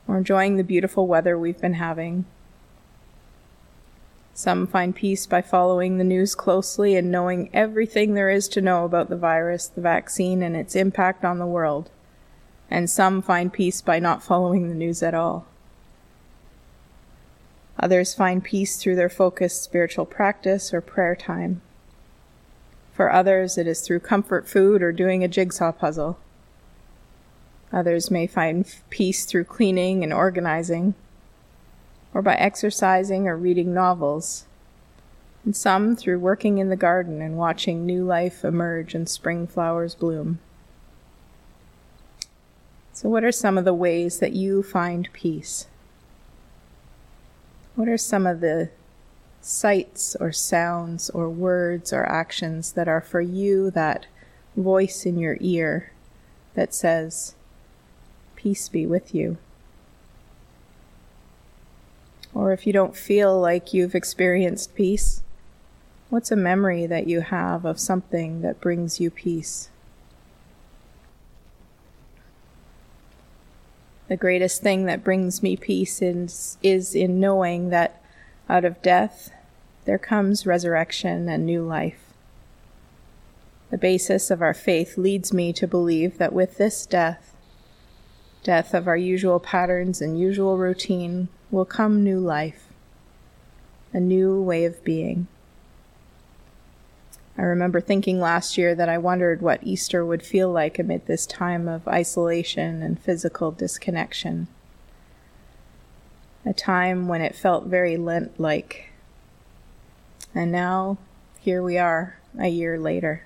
or 0.06 0.16
enjoying 0.16 0.56
the 0.56 0.64
beautiful 0.64 1.06
weather 1.06 1.36
we've 1.36 1.60
been 1.60 1.74
having. 1.74 2.24
Some 4.34 4.66
find 4.66 4.94
peace 4.94 5.26
by 5.26 5.42
following 5.42 5.98
the 5.98 6.04
news 6.04 6.34
closely 6.34 6.96
and 6.96 7.10
knowing 7.10 7.50
everything 7.52 8.14
there 8.14 8.30
is 8.30 8.48
to 8.48 8.62
know 8.62 8.84
about 8.84 9.10
the 9.10 9.16
virus, 9.16 9.66
the 9.66 9.80
vaccine, 9.80 10.42
and 10.42 10.56
its 10.56 10.76
impact 10.76 11.24
on 11.24 11.38
the 11.38 11.46
world. 11.46 11.90
And 12.70 12.88
some 12.88 13.20
find 13.20 13.52
peace 13.52 13.82
by 13.82 13.98
not 13.98 14.22
following 14.22 14.68
the 14.68 14.74
news 14.74 15.02
at 15.02 15.14
all. 15.14 15.46
Others 17.80 18.14
find 18.14 18.44
peace 18.44 18.76
through 18.76 18.96
their 18.96 19.08
focused 19.08 19.62
spiritual 19.62 20.06
practice 20.06 20.72
or 20.72 20.80
prayer 20.80 21.16
time. 21.16 21.60
For 22.92 23.10
others, 23.10 23.56
it 23.56 23.66
is 23.66 23.80
through 23.80 24.00
comfort 24.00 24.46
food 24.46 24.82
or 24.82 24.92
doing 24.92 25.24
a 25.24 25.28
jigsaw 25.28 25.72
puzzle. 25.72 26.18
Others 27.72 28.10
may 28.10 28.26
find 28.26 28.66
peace 28.90 29.24
through 29.24 29.44
cleaning 29.44 30.02
and 30.02 30.12
organizing, 30.12 30.94
or 32.12 32.20
by 32.20 32.34
exercising 32.34 33.26
or 33.26 33.36
reading 33.36 33.72
novels, 33.72 34.44
and 35.44 35.56
some 35.56 35.96
through 35.96 36.18
working 36.18 36.58
in 36.58 36.68
the 36.68 36.76
garden 36.76 37.22
and 37.22 37.38
watching 37.38 37.86
new 37.86 38.04
life 38.04 38.44
emerge 38.44 38.94
and 38.94 39.08
spring 39.08 39.46
flowers 39.46 39.94
bloom. 39.94 40.38
So, 42.92 43.08
what 43.08 43.24
are 43.24 43.32
some 43.32 43.56
of 43.56 43.64
the 43.64 43.74
ways 43.74 44.18
that 44.18 44.34
you 44.34 44.62
find 44.62 45.08
peace? 45.14 45.66
What 47.74 47.88
are 47.88 47.98
some 47.98 48.26
of 48.26 48.40
the 48.40 48.70
sights 49.40 50.14
or 50.20 50.30
sounds 50.30 51.10
or 51.10 51.28
words 51.28 51.92
or 51.92 52.04
actions 52.04 52.72
that 52.72 52.88
are 52.88 53.00
for 53.00 53.20
you 53.20 53.70
that 53.70 54.06
voice 54.56 55.06
in 55.06 55.18
your 55.18 55.36
ear 55.40 55.92
that 56.54 56.74
says, 56.74 57.34
Peace 58.36 58.68
be 58.68 58.86
with 58.86 59.14
you. 59.14 59.38
Or 62.34 62.52
if 62.52 62.66
you 62.66 62.72
don't 62.72 62.96
feel 62.96 63.38
like 63.38 63.72
you've 63.72 63.94
experienced 63.94 64.74
peace, 64.74 65.22
what's 66.10 66.30
a 66.30 66.36
memory 66.36 66.86
that 66.86 67.06
you 67.06 67.20
have 67.20 67.64
of 67.64 67.78
something 67.78 68.42
that 68.42 68.60
brings 68.60 69.00
you 69.00 69.10
peace? 69.10 69.68
The 74.12 74.18
greatest 74.18 74.60
thing 74.60 74.84
that 74.84 75.02
brings 75.02 75.42
me 75.42 75.56
peace 75.56 76.02
is, 76.02 76.58
is 76.62 76.94
in 76.94 77.18
knowing 77.18 77.70
that 77.70 78.02
out 78.46 78.62
of 78.66 78.82
death, 78.82 79.30
there 79.86 79.96
comes 79.96 80.44
resurrection 80.44 81.30
and 81.30 81.46
new 81.46 81.62
life. 81.62 82.12
The 83.70 83.78
basis 83.78 84.30
of 84.30 84.42
our 84.42 84.52
faith 84.52 84.98
leads 84.98 85.32
me 85.32 85.54
to 85.54 85.66
believe 85.66 86.18
that 86.18 86.34
with 86.34 86.58
this 86.58 86.84
death, 86.84 87.34
death 88.42 88.74
of 88.74 88.86
our 88.86 88.98
usual 88.98 89.40
patterns 89.40 90.02
and 90.02 90.20
usual 90.20 90.58
routine, 90.58 91.28
will 91.50 91.64
come 91.64 92.04
new 92.04 92.20
life, 92.20 92.66
a 93.94 93.98
new 93.98 94.42
way 94.42 94.66
of 94.66 94.84
being. 94.84 95.26
I 97.38 97.42
remember 97.42 97.80
thinking 97.80 98.20
last 98.20 98.58
year 98.58 98.74
that 98.74 98.88
I 98.88 98.98
wondered 98.98 99.40
what 99.40 99.64
Easter 99.64 100.04
would 100.04 100.22
feel 100.22 100.50
like 100.50 100.78
amid 100.78 101.06
this 101.06 101.26
time 101.26 101.66
of 101.66 101.88
isolation 101.88 102.82
and 102.82 103.00
physical 103.00 103.50
disconnection 103.50 104.48
a 106.44 106.52
time 106.52 107.08
when 107.08 107.20
it 107.20 107.34
felt 107.34 107.66
very 107.66 107.96
Lent 107.96 108.38
like. 108.38 108.90
And 110.34 110.50
now, 110.50 110.98
here 111.40 111.62
we 111.62 111.78
are, 111.78 112.18
a 112.38 112.48
year 112.48 112.78
later. 112.78 113.24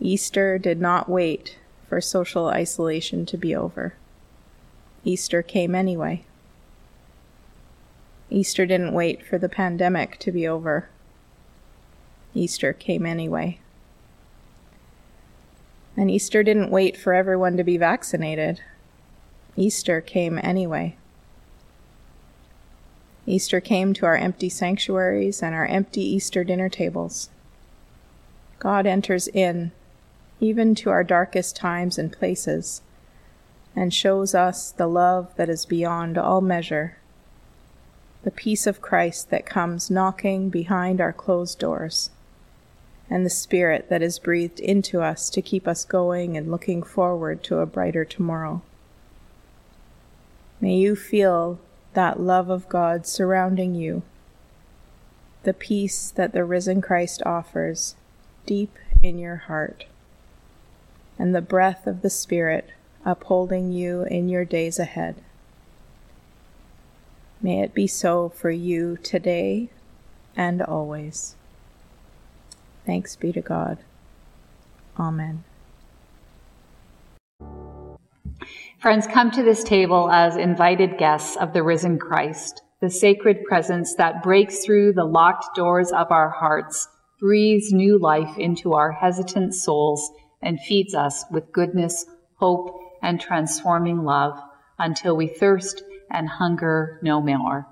Easter 0.00 0.58
did 0.58 0.80
not 0.80 1.08
wait 1.08 1.58
for 1.88 2.00
social 2.00 2.48
isolation 2.48 3.26
to 3.26 3.36
be 3.36 3.54
over. 3.54 3.94
Easter 5.04 5.42
came 5.42 5.74
anyway. 5.74 6.24
Easter 8.30 8.66
didn't 8.66 8.92
wait 8.92 9.24
for 9.24 9.38
the 9.38 9.48
pandemic 9.48 10.18
to 10.18 10.30
be 10.30 10.46
over. 10.46 10.88
Easter 12.34 12.72
came 12.72 13.06
anyway. 13.06 13.58
And 15.96 16.10
Easter 16.10 16.42
didn't 16.42 16.70
wait 16.70 16.96
for 16.96 17.12
everyone 17.12 17.56
to 17.56 17.64
be 17.64 17.76
vaccinated. 17.76 18.60
Easter 19.56 20.00
came 20.00 20.38
anyway. 20.42 20.96
Easter 23.26 23.60
came 23.60 23.92
to 23.94 24.06
our 24.06 24.16
empty 24.16 24.48
sanctuaries 24.48 25.42
and 25.42 25.54
our 25.54 25.66
empty 25.66 26.02
Easter 26.02 26.44
dinner 26.44 26.68
tables. 26.68 27.28
God 28.58 28.86
enters 28.86 29.28
in, 29.28 29.72
even 30.40 30.74
to 30.76 30.90
our 30.90 31.04
darkest 31.04 31.54
times 31.54 31.98
and 31.98 32.12
places, 32.12 32.80
and 33.76 33.92
shows 33.92 34.34
us 34.34 34.70
the 34.70 34.86
love 34.86 35.34
that 35.36 35.48
is 35.48 35.66
beyond 35.66 36.16
all 36.16 36.40
measure, 36.40 36.96
the 38.22 38.30
peace 38.30 38.66
of 38.66 38.80
Christ 38.80 39.30
that 39.30 39.44
comes 39.46 39.90
knocking 39.90 40.48
behind 40.48 41.00
our 41.00 41.12
closed 41.12 41.58
doors, 41.58 42.10
and 43.10 43.24
the 43.24 43.30
Spirit 43.30 43.88
that 43.88 44.02
is 44.02 44.18
breathed 44.18 44.60
into 44.60 45.00
us 45.00 45.30
to 45.30 45.42
keep 45.42 45.66
us 45.66 45.84
going 45.84 46.36
and 46.36 46.50
looking 46.50 46.82
forward 46.82 47.42
to 47.44 47.58
a 47.58 47.66
brighter 47.66 48.04
tomorrow. 48.04 48.62
May 50.60 50.76
you 50.76 50.94
feel 50.96 51.58
that 51.94 52.20
love 52.20 52.50
of 52.50 52.68
God 52.68 53.06
surrounding 53.06 53.74
you, 53.74 54.02
the 55.44 55.54
peace 55.54 56.10
that 56.10 56.32
the 56.32 56.44
risen 56.44 56.82
Christ 56.82 57.22
offers 57.24 57.94
deep 58.44 58.76
in 59.02 59.18
your 59.18 59.36
heart, 59.36 59.86
and 61.18 61.34
the 61.34 61.40
breath 61.40 61.86
of 61.86 62.02
the 62.02 62.10
Spirit 62.10 62.70
upholding 63.04 63.72
you 63.72 64.02
in 64.02 64.28
your 64.28 64.44
days 64.44 64.78
ahead. 64.78 65.16
May 67.40 67.62
it 67.62 67.72
be 67.72 67.86
so 67.86 68.28
for 68.28 68.50
you 68.50 68.96
today 68.96 69.70
and 70.36 70.60
always. 70.60 71.36
Thanks 72.88 73.16
be 73.16 73.32
to 73.32 73.42
God. 73.42 73.76
Amen. 74.98 75.44
Friends, 78.78 79.06
come 79.06 79.30
to 79.32 79.42
this 79.42 79.62
table 79.62 80.10
as 80.10 80.38
invited 80.38 80.96
guests 80.96 81.36
of 81.36 81.52
the 81.52 81.62
risen 81.62 81.98
Christ, 81.98 82.62
the 82.80 82.88
sacred 82.88 83.44
presence 83.44 83.94
that 83.96 84.22
breaks 84.22 84.64
through 84.64 84.94
the 84.94 85.04
locked 85.04 85.54
doors 85.54 85.92
of 85.92 86.10
our 86.10 86.30
hearts, 86.30 86.88
breathes 87.20 87.74
new 87.74 87.98
life 87.98 88.38
into 88.38 88.72
our 88.72 88.92
hesitant 88.92 89.54
souls, 89.54 90.10
and 90.40 90.58
feeds 90.58 90.94
us 90.94 91.26
with 91.30 91.52
goodness, 91.52 92.06
hope, 92.36 92.74
and 93.02 93.20
transforming 93.20 94.02
love 94.04 94.40
until 94.78 95.14
we 95.14 95.26
thirst 95.26 95.82
and 96.10 96.26
hunger 96.26 96.98
no 97.02 97.20
more. 97.20 97.66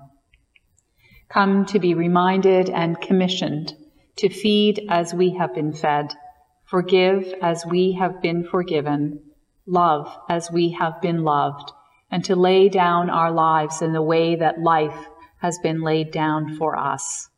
Come 1.27 1.65
to 1.65 1.79
be 1.79 1.95
reminded 1.95 2.69
and 2.69 3.01
commissioned 3.01 3.73
to 4.17 4.29
feed 4.29 4.85
as 4.89 5.13
we 5.13 5.35
have 5.35 5.53
been 5.53 5.73
fed, 5.73 6.13
forgive 6.65 7.33
as 7.41 7.65
we 7.65 7.93
have 7.93 8.21
been 8.21 8.43
forgiven, 8.43 9.21
love 9.65 10.15
as 10.29 10.51
we 10.51 10.71
have 10.71 11.01
been 11.01 11.23
loved, 11.23 11.71
and 12.11 12.23
to 12.25 12.35
lay 12.35 12.69
down 12.69 13.09
our 13.09 13.31
lives 13.31 13.81
in 13.81 13.93
the 13.93 14.01
way 14.01 14.35
that 14.35 14.59
life 14.59 15.07
has 15.41 15.59
been 15.59 15.81
laid 15.81 16.11
down 16.11 16.55
for 16.55 16.75
us. 16.75 17.29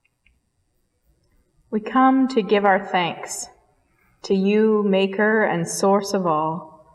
We 1.70 1.82
come 1.82 2.28
to 2.30 2.42
give 2.42 2.66
our 2.66 2.84
thanks 2.84 3.48
to 4.24 4.34
you, 4.34 4.84
Maker 4.84 5.44
and 5.44 5.68
Source 5.68 6.14
of 6.14 6.26
all, 6.26 6.86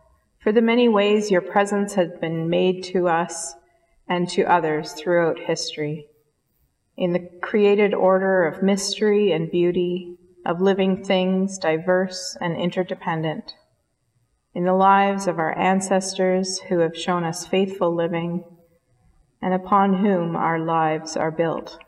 for 0.42 0.52
the 0.52 0.62
many 0.62 0.88
ways 0.88 1.30
your 1.30 1.40
presence 1.40 1.94
has 1.94 2.10
been 2.20 2.48
made 2.48 2.84
to 2.84 3.08
us 3.08 3.54
and 4.08 4.28
to 4.30 4.42
others 4.42 4.92
throughout 4.92 5.38
history. 5.38 6.06
In 6.96 7.12
the 7.12 7.28
created 7.42 7.92
order 7.92 8.44
of 8.44 8.62
mystery 8.62 9.32
and 9.32 9.50
beauty, 9.50 10.16
of 10.46 10.60
living 10.60 11.02
things 11.04 11.58
diverse 11.58 12.36
and 12.40 12.56
interdependent. 12.56 13.54
In 14.54 14.64
the 14.64 14.74
lives 14.74 15.26
of 15.26 15.38
our 15.38 15.56
ancestors 15.58 16.60
who 16.68 16.78
have 16.78 16.96
shown 16.96 17.24
us 17.24 17.46
faithful 17.46 17.94
living 17.94 18.44
and 19.42 19.52
upon 19.52 19.94
whom 19.94 20.36
our 20.36 20.58
lives 20.58 21.16
are 21.16 21.30
built. 21.30 21.78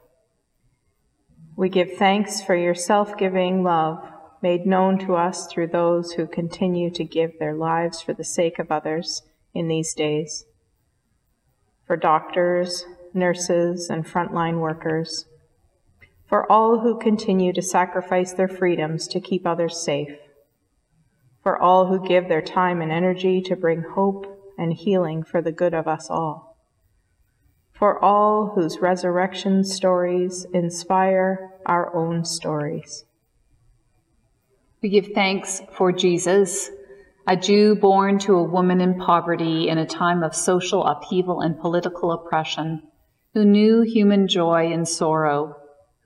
We 1.56 1.68
give 1.68 1.92
thanks 1.96 2.42
for 2.42 2.56
your 2.56 2.74
self 2.74 3.16
giving 3.16 3.62
love 3.62 3.98
made 4.42 4.66
known 4.66 4.98
to 5.06 5.14
us 5.14 5.46
through 5.46 5.68
those 5.68 6.12
who 6.12 6.26
continue 6.26 6.90
to 6.90 7.04
give 7.04 7.38
their 7.38 7.54
lives 7.54 8.02
for 8.02 8.12
the 8.12 8.24
sake 8.24 8.58
of 8.58 8.70
others 8.70 9.22
in 9.54 9.68
these 9.68 9.94
days 9.94 10.44
for 11.86 11.96
doctors, 11.96 12.84
nurses, 13.16 13.90
and 13.90 14.06
frontline 14.06 14.60
workers, 14.60 15.24
for 16.28 16.50
all 16.50 16.80
who 16.80 16.98
continue 16.98 17.52
to 17.52 17.62
sacrifice 17.62 18.32
their 18.32 18.48
freedoms 18.48 19.08
to 19.08 19.20
keep 19.20 19.46
others 19.46 19.82
safe, 19.82 20.16
for 21.42 21.60
all 21.60 21.86
who 21.86 22.06
give 22.06 22.28
their 22.28 22.42
time 22.42 22.80
and 22.80 22.92
energy 22.92 23.40
to 23.40 23.56
bring 23.56 23.82
hope 23.82 24.54
and 24.58 24.72
healing 24.72 25.22
for 25.22 25.40
the 25.40 25.52
good 25.52 25.74
of 25.74 25.88
us 25.88 26.08
all, 26.10 26.56
for 27.72 28.02
all 28.04 28.52
whose 28.54 28.80
resurrection 28.80 29.64
stories 29.64 30.46
inspire 30.52 31.50
our 31.64 31.94
own 31.94 32.24
stories. 32.24 33.04
We 34.82 34.88
give 34.88 35.08
thanks 35.14 35.62
for 35.76 35.90
Jesus 35.90 36.70
a 37.28 37.36
Jew 37.36 37.74
born 37.74 38.20
to 38.20 38.36
a 38.36 38.42
woman 38.44 38.80
in 38.80 39.00
poverty 39.00 39.68
in 39.68 39.78
a 39.78 39.86
time 39.86 40.22
of 40.22 40.34
social 40.34 40.86
upheaval 40.86 41.40
and 41.40 41.58
political 41.58 42.12
oppression, 42.12 42.82
who 43.36 43.44
knew 43.44 43.82
human 43.82 44.26
joy 44.26 44.72
and 44.72 44.88
sorrow, 44.88 45.54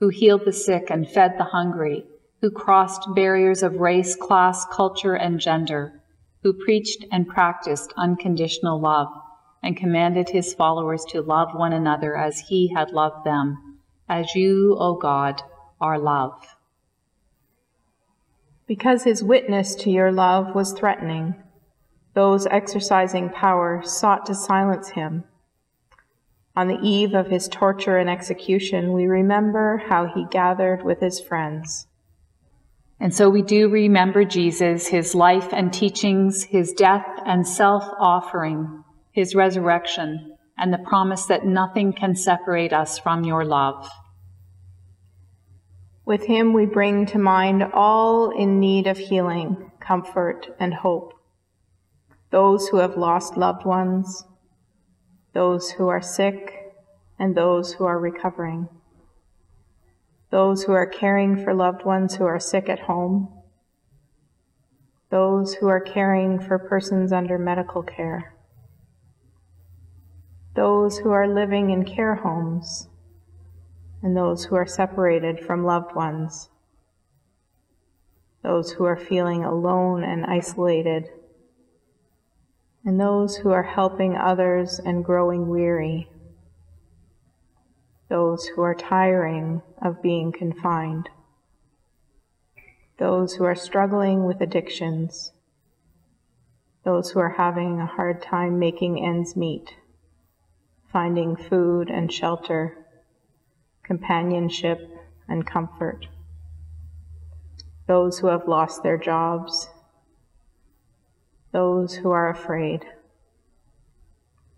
who 0.01 0.09
healed 0.09 0.43
the 0.43 0.51
sick 0.51 0.89
and 0.89 1.09
fed 1.09 1.31
the 1.37 1.45
hungry, 1.45 2.03
who 2.41 2.51
crossed 2.51 3.07
barriers 3.15 3.63
of 3.63 3.77
race, 3.77 4.17
class, 4.17 4.65
culture, 4.65 5.13
and 5.13 5.39
gender, 5.39 6.03
who 6.43 6.51
preached 6.51 7.05
and 7.09 7.25
practiced 7.25 7.93
unconditional 7.95 8.81
love, 8.81 9.07
and 9.63 9.77
commanded 9.77 10.27
his 10.27 10.53
followers 10.53 11.05
to 11.05 11.21
love 11.21 11.47
one 11.55 11.71
another 11.71 12.17
as 12.17 12.37
he 12.49 12.67
had 12.75 12.91
loved 12.91 13.25
them, 13.25 13.79
as 14.09 14.35
you, 14.35 14.75
O 14.77 14.95
God, 14.95 15.41
are 15.79 15.97
love 15.97 16.33
because 18.67 19.03
his 19.03 19.23
witness 19.23 19.75
to 19.75 19.89
your 19.89 20.11
love 20.11 20.53
was 20.53 20.73
threatening. 20.73 21.35
Those 22.13 22.45
exercising 22.47 23.29
power 23.29 23.81
sought 23.83 24.25
to 24.25 24.35
silence 24.35 24.89
him. 24.89 25.23
On 26.55 26.67
the 26.67 26.79
eve 26.81 27.13
of 27.13 27.27
his 27.27 27.47
torture 27.47 27.97
and 27.97 28.09
execution, 28.09 28.91
we 28.91 29.05
remember 29.05 29.77
how 29.87 30.05
he 30.05 30.25
gathered 30.29 30.83
with 30.83 30.99
his 30.99 31.19
friends. 31.19 31.87
And 32.99 33.15
so 33.15 33.29
we 33.29 33.41
do 33.41 33.69
remember 33.69 34.25
Jesus, 34.25 34.87
his 34.87 35.15
life 35.15 35.49
and 35.53 35.73
teachings, 35.73 36.43
his 36.43 36.73
death 36.73 37.07
and 37.25 37.47
self 37.47 37.83
offering, 37.97 38.83
his 39.11 39.33
resurrection, 39.33 40.37
and 40.57 40.73
the 40.73 40.77
promise 40.77 41.25
that 41.25 41.45
nothing 41.45 41.93
can 41.93 42.15
separate 42.15 42.73
us 42.73 42.99
from 42.99 43.23
your 43.23 43.45
love. 43.45 43.89
With 46.05 46.25
him 46.25 46.53
we 46.53 46.65
bring 46.65 47.05
to 47.07 47.17
mind 47.17 47.63
all 47.73 48.29
in 48.29 48.59
need 48.59 48.85
of 48.87 48.97
healing, 48.97 49.71
comfort, 49.79 50.49
and 50.59 50.73
hope. 50.73 51.13
Those 52.29 52.67
who 52.67 52.77
have 52.77 52.97
lost 52.97 53.37
loved 53.37 53.65
ones, 53.65 54.25
those 55.33 55.71
who 55.71 55.87
are 55.87 56.01
sick, 56.01 56.73
and 57.17 57.35
those 57.35 57.73
who 57.73 57.85
are 57.85 57.99
recovering. 57.99 58.67
Those 60.29 60.63
who 60.63 60.73
are 60.73 60.87
caring 60.87 61.43
for 61.43 61.53
loved 61.53 61.85
ones 61.85 62.15
who 62.15 62.25
are 62.25 62.39
sick 62.39 62.67
at 62.69 62.79
home. 62.79 63.29
Those 65.09 65.55
who 65.55 65.67
are 65.67 65.81
caring 65.81 66.39
for 66.39 66.57
persons 66.57 67.11
under 67.11 67.37
medical 67.37 67.83
care. 67.83 68.33
Those 70.55 70.99
who 70.99 71.11
are 71.11 71.27
living 71.27 71.69
in 71.69 71.85
care 71.85 72.15
homes 72.15 72.89
and 74.01 74.17
those 74.17 74.45
who 74.45 74.55
are 74.55 74.65
separated 74.65 75.39
from 75.39 75.63
loved 75.63 75.95
ones, 75.95 76.49
those 78.41 78.71
who 78.71 78.85
are 78.85 78.97
feeling 78.97 79.43
alone 79.43 80.03
and 80.03 80.25
isolated, 80.25 81.09
and 82.85 82.99
those 82.99 83.37
who 83.37 83.51
are 83.51 83.63
helping 83.63 84.15
others 84.15 84.79
and 84.79 85.05
growing 85.05 85.47
weary, 85.47 86.09
those 88.09 88.45
who 88.47 88.61
are 88.61 88.75
tiring 88.75 89.61
of 89.81 90.01
being 90.01 90.31
confined, 90.31 91.09
those 92.97 93.35
who 93.35 93.43
are 93.43 93.55
struggling 93.55 94.25
with 94.25 94.41
addictions, 94.41 95.31
those 96.83 97.11
who 97.11 97.19
are 97.19 97.35
having 97.37 97.79
a 97.79 97.85
hard 97.85 98.21
time 98.21 98.57
making 98.57 99.03
ends 99.03 99.35
meet, 99.35 99.75
finding 100.91 101.35
food 101.35 101.89
and 101.89 102.11
shelter 102.11 102.81
companionship, 103.91 104.79
and 105.27 105.45
comfort. 105.45 106.07
Those 107.87 108.19
who 108.19 108.27
have 108.27 108.47
lost 108.47 108.83
their 108.83 108.97
jobs, 108.97 109.67
those 111.51 111.95
who 111.95 112.11
are 112.11 112.29
afraid. 112.29 112.85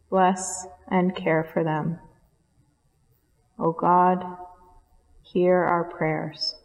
Bless 0.10 0.68
and 0.88 1.16
care 1.16 1.44
for 1.44 1.64
them. 1.64 2.00
O 3.58 3.72
God, 3.72 4.24
hear 5.22 5.56
our 5.56 5.86
prayers. 5.86 6.56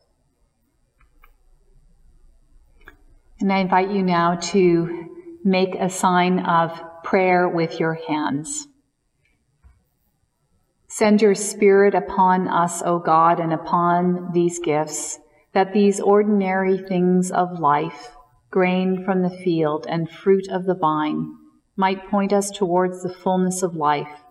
And 3.41 3.53
I 3.53 3.59
invite 3.59 3.91
you 3.91 4.03
now 4.03 4.35
to 4.35 5.09
make 5.45 5.75
a 5.75 5.89
sign 5.89 6.41
of 6.41 6.81
prayer 7.05 7.49
with 7.49 7.79
your 7.79 7.95
hands. 7.95 8.67
Send 10.89 11.23
your 11.23 11.35
Spirit 11.35 11.95
upon 11.95 12.49
us, 12.49 12.83
O 12.85 12.99
God, 12.99 13.39
and 13.39 13.53
upon 13.53 14.33
these 14.33 14.59
gifts, 14.59 15.21
that 15.53 15.73
these 15.73 16.01
ordinary 16.01 16.79
things 16.79 17.31
of 17.31 17.61
life, 17.61 18.17
grain 18.51 19.05
from 19.05 19.23
the 19.23 19.31
field 19.45 19.87
and 19.89 20.11
fruit 20.11 20.49
of 20.49 20.65
the 20.65 20.75
vine, 20.75 21.35
might 21.77 22.09
point 22.11 22.33
us 22.33 22.51
towards 22.51 23.03
the 23.03 23.13
fullness 23.13 23.63
of 23.63 23.77
life, 23.77 24.23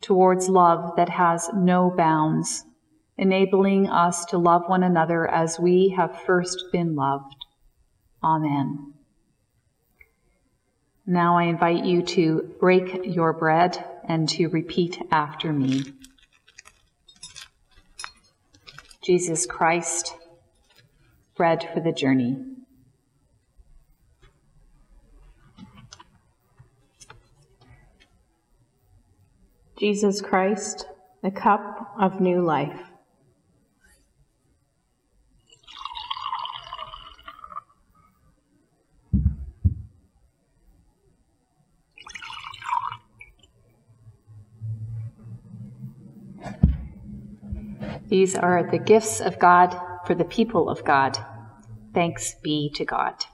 towards 0.00 0.48
love 0.48 0.96
that 0.96 1.08
has 1.08 1.48
no 1.54 1.92
bounds, 1.96 2.64
enabling 3.16 3.88
us 3.88 4.24
to 4.24 4.38
love 4.38 4.62
one 4.66 4.82
another 4.82 5.28
as 5.28 5.60
we 5.60 5.90
have 5.96 6.22
first 6.26 6.64
been 6.72 6.96
loved. 6.96 7.44
Amen. 8.22 8.94
Now 11.06 11.36
I 11.36 11.44
invite 11.44 11.84
you 11.84 12.02
to 12.02 12.54
break 12.60 13.00
your 13.04 13.32
bread 13.32 13.84
and 14.04 14.28
to 14.30 14.48
repeat 14.48 15.00
after 15.10 15.52
me. 15.52 15.82
Jesus 19.02 19.46
Christ, 19.46 20.14
bread 21.36 21.68
for 21.74 21.80
the 21.80 21.92
journey. 21.92 22.51
Jesus 29.78 30.20
Christ, 30.20 30.86
the 31.22 31.30
cup 31.30 31.94
of 31.98 32.20
new 32.20 32.40
life. 32.40 32.78
These 48.08 48.36
are 48.36 48.68
the 48.70 48.78
gifts 48.78 49.20
of 49.20 49.38
God 49.38 49.74
for 50.06 50.14
the 50.14 50.24
people 50.24 50.68
of 50.68 50.84
God. 50.84 51.16
Thanks 51.94 52.34
be 52.42 52.70
to 52.74 52.84
God. 52.84 53.24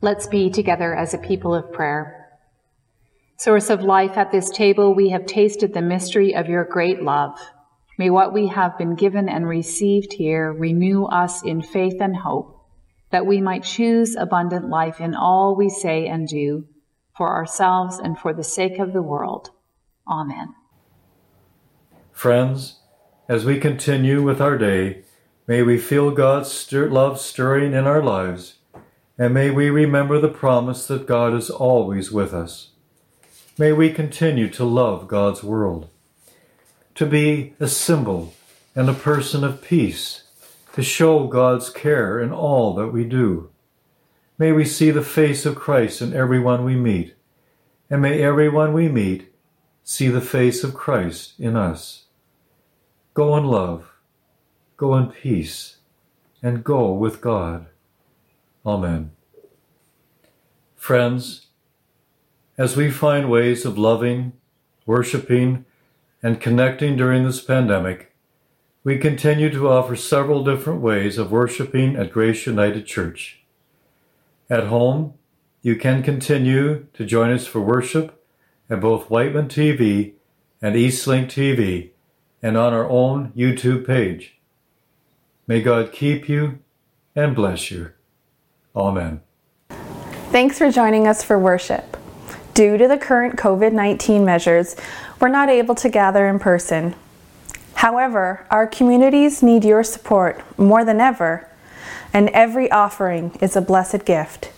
Let's 0.00 0.26
be 0.26 0.50
together 0.50 0.92
as 0.92 1.14
a 1.14 1.18
people 1.18 1.54
of 1.54 1.72
prayer. 1.72 2.23
Source 3.36 3.68
of 3.68 3.82
life, 3.82 4.16
at 4.16 4.30
this 4.30 4.48
table 4.48 4.94
we 4.94 5.08
have 5.10 5.26
tasted 5.26 5.74
the 5.74 5.82
mystery 5.82 6.34
of 6.34 6.48
your 6.48 6.64
great 6.64 7.02
love. 7.02 7.36
May 7.98 8.08
what 8.08 8.32
we 8.32 8.46
have 8.46 8.78
been 8.78 8.94
given 8.94 9.28
and 9.28 9.48
received 9.48 10.12
here 10.12 10.52
renew 10.52 11.04
us 11.06 11.42
in 11.44 11.60
faith 11.60 12.00
and 12.00 12.16
hope, 12.16 12.64
that 13.10 13.26
we 13.26 13.40
might 13.40 13.64
choose 13.64 14.14
abundant 14.14 14.68
life 14.68 15.00
in 15.00 15.14
all 15.14 15.56
we 15.56 15.68
say 15.68 16.06
and 16.06 16.28
do, 16.28 16.66
for 17.16 17.28
ourselves 17.28 17.98
and 17.98 18.18
for 18.18 18.32
the 18.32 18.44
sake 18.44 18.78
of 18.78 18.92
the 18.92 19.02
world. 19.02 19.50
Amen. 20.08 20.54
Friends, 22.12 22.80
as 23.28 23.44
we 23.44 23.58
continue 23.58 24.22
with 24.22 24.40
our 24.40 24.56
day, 24.56 25.02
may 25.48 25.62
we 25.62 25.76
feel 25.78 26.12
God's 26.12 26.52
stir- 26.52 26.88
love 26.88 27.20
stirring 27.20 27.72
in 27.72 27.86
our 27.86 28.02
lives, 28.02 28.58
and 29.18 29.34
may 29.34 29.50
we 29.50 29.70
remember 29.70 30.20
the 30.20 30.28
promise 30.28 30.86
that 30.86 31.06
God 31.06 31.34
is 31.34 31.50
always 31.50 32.12
with 32.12 32.32
us. 32.32 32.73
May 33.56 33.72
we 33.72 33.90
continue 33.90 34.48
to 34.48 34.64
love 34.64 35.06
God's 35.06 35.44
world, 35.44 35.88
to 36.96 37.06
be 37.06 37.54
a 37.60 37.68
symbol 37.68 38.34
and 38.74 38.88
a 38.88 38.94
person 38.94 39.44
of 39.44 39.62
peace, 39.62 40.24
to 40.72 40.82
show 40.82 41.28
God's 41.28 41.70
care 41.70 42.20
in 42.20 42.32
all 42.32 42.74
that 42.74 42.88
we 42.88 43.04
do. 43.04 43.50
May 44.38 44.50
we 44.50 44.64
see 44.64 44.90
the 44.90 45.02
face 45.02 45.46
of 45.46 45.54
Christ 45.54 46.02
in 46.02 46.12
everyone 46.12 46.64
we 46.64 46.74
meet, 46.74 47.14
and 47.88 48.02
may 48.02 48.20
everyone 48.20 48.72
we 48.72 48.88
meet 48.88 49.32
see 49.84 50.08
the 50.08 50.20
face 50.20 50.64
of 50.64 50.74
Christ 50.74 51.34
in 51.38 51.54
us. 51.54 52.06
Go 53.12 53.36
in 53.36 53.44
love, 53.44 53.92
go 54.76 54.96
in 54.96 55.12
peace, 55.12 55.76
and 56.42 56.64
go 56.64 56.92
with 56.92 57.20
God. 57.20 57.66
Amen. 58.66 59.12
Friends, 60.74 61.46
as 62.56 62.76
we 62.76 62.90
find 62.90 63.30
ways 63.30 63.64
of 63.64 63.78
loving, 63.78 64.32
worshiping, 64.86 65.64
and 66.22 66.40
connecting 66.40 66.96
during 66.96 67.24
this 67.24 67.40
pandemic, 67.40 68.14
we 68.82 68.98
continue 68.98 69.50
to 69.50 69.68
offer 69.68 69.96
several 69.96 70.44
different 70.44 70.80
ways 70.80 71.18
of 71.18 71.32
worshiping 71.32 71.96
at 71.96 72.12
Grace 72.12 72.46
United 72.46 72.86
Church. 72.86 73.40
At 74.48 74.66
home, 74.66 75.14
you 75.62 75.76
can 75.76 76.02
continue 76.02 76.86
to 76.92 77.04
join 77.06 77.30
us 77.30 77.46
for 77.46 77.60
worship 77.60 78.22
at 78.68 78.80
both 78.80 79.10
Wightman 79.10 79.48
TV 79.48 80.12
and 80.60 80.76
Eastlink 80.76 81.26
TV 81.26 81.90
and 82.42 82.56
on 82.56 82.74
our 82.74 82.88
own 82.88 83.32
YouTube 83.34 83.86
page. 83.86 84.38
May 85.46 85.62
God 85.62 85.92
keep 85.92 86.28
you 86.28 86.58
and 87.16 87.34
bless 87.34 87.70
you. 87.70 87.92
Amen. 88.76 89.22
Thanks 90.30 90.58
for 90.58 90.70
joining 90.70 91.06
us 91.06 91.22
for 91.22 91.38
worship. 91.38 91.96
Due 92.54 92.78
to 92.78 92.86
the 92.86 92.96
current 92.96 93.34
COVID 93.34 93.72
19 93.72 94.24
measures, 94.24 94.76
we're 95.20 95.28
not 95.28 95.48
able 95.48 95.74
to 95.74 95.88
gather 95.88 96.28
in 96.28 96.38
person. 96.38 96.94
However, 97.74 98.46
our 98.48 98.68
communities 98.68 99.42
need 99.42 99.64
your 99.64 99.82
support 99.82 100.40
more 100.56 100.84
than 100.84 101.00
ever, 101.00 101.48
and 102.12 102.28
every 102.28 102.70
offering 102.70 103.36
is 103.40 103.56
a 103.56 103.60
blessed 103.60 104.04
gift. 104.04 104.52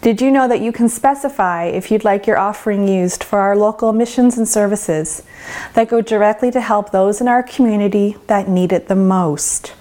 Did 0.00 0.20
you 0.20 0.30
know 0.30 0.46
that 0.46 0.60
you 0.60 0.70
can 0.70 0.88
specify 0.88 1.64
if 1.64 1.90
you'd 1.90 2.04
like 2.04 2.28
your 2.28 2.38
offering 2.38 2.86
used 2.86 3.24
for 3.24 3.40
our 3.40 3.56
local 3.56 3.92
missions 3.92 4.38
and 4.38 4.48
services 4.48 5.24
that 5.74 5.88
go 5.88 6.00
directly 6.00 6.52
to 6.52 6.60
help 6.60 6.92
those 6.92 7.20
in 7.20 7.26
our 7.26 7.42
community 7.42 8.16
that 8.28 8.48
need 8.48 8.72
it 8.72 8.86
the 8.86 8.94
most? 8.94 9.74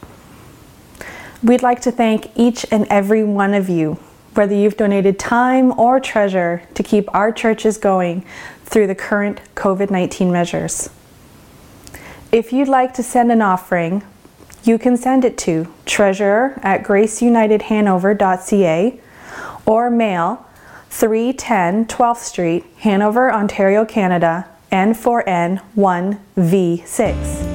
We'd 1.43 1.61
like 1.61 1.81
to 1.81 1.91
thank 1.91 2.31
each 2.35 2.65
and 2.71 2.87
every 2.89 3.23
one 3.23 3.53
of 3.53 3.69
you 3.69 3.99
whether 4.33 4.55
you've 4.55 4.77
donated 4.77 5.19
time 5.19 5.77
or 5.79 5.99
treasure 5.99 6.63
to 6.73 6.81
keep 6.83 7.13
our 7.13 7.31
churches 7.31 7.77
going 7.77 8.25
through 8.63 8.87
the 8.87 8.95
current 8.95 9.39
COVID 9.55 9.91
19 9.91 10.31
measures. 10.31 10.89
If 12.31 12.51
you'd 12.53 12.69
like 12.69 12.93
to 12.93 13.03
send 13.03 13.29
an 13.31 13.41
offering, 13.41 14.03
you 14.63 14.77
can 14.77 14.95
send 14.95 15.25
it 15.25 15.39
to 15.39 15.73
treasurer 15.85 16.59
at 16.63 16.83
graceunitedhanover.ca 16.83 18.99
or 19.65 19.89
mail 19.89 20.45
310 20.89 21.87
12th 21.87 22.17
Street, 22.17 22.63
Hanover, 22.79 23.33
Ontario, 23.33 23.85
Canada, 23.85 24.47
N4N1V6. 24.71 27.50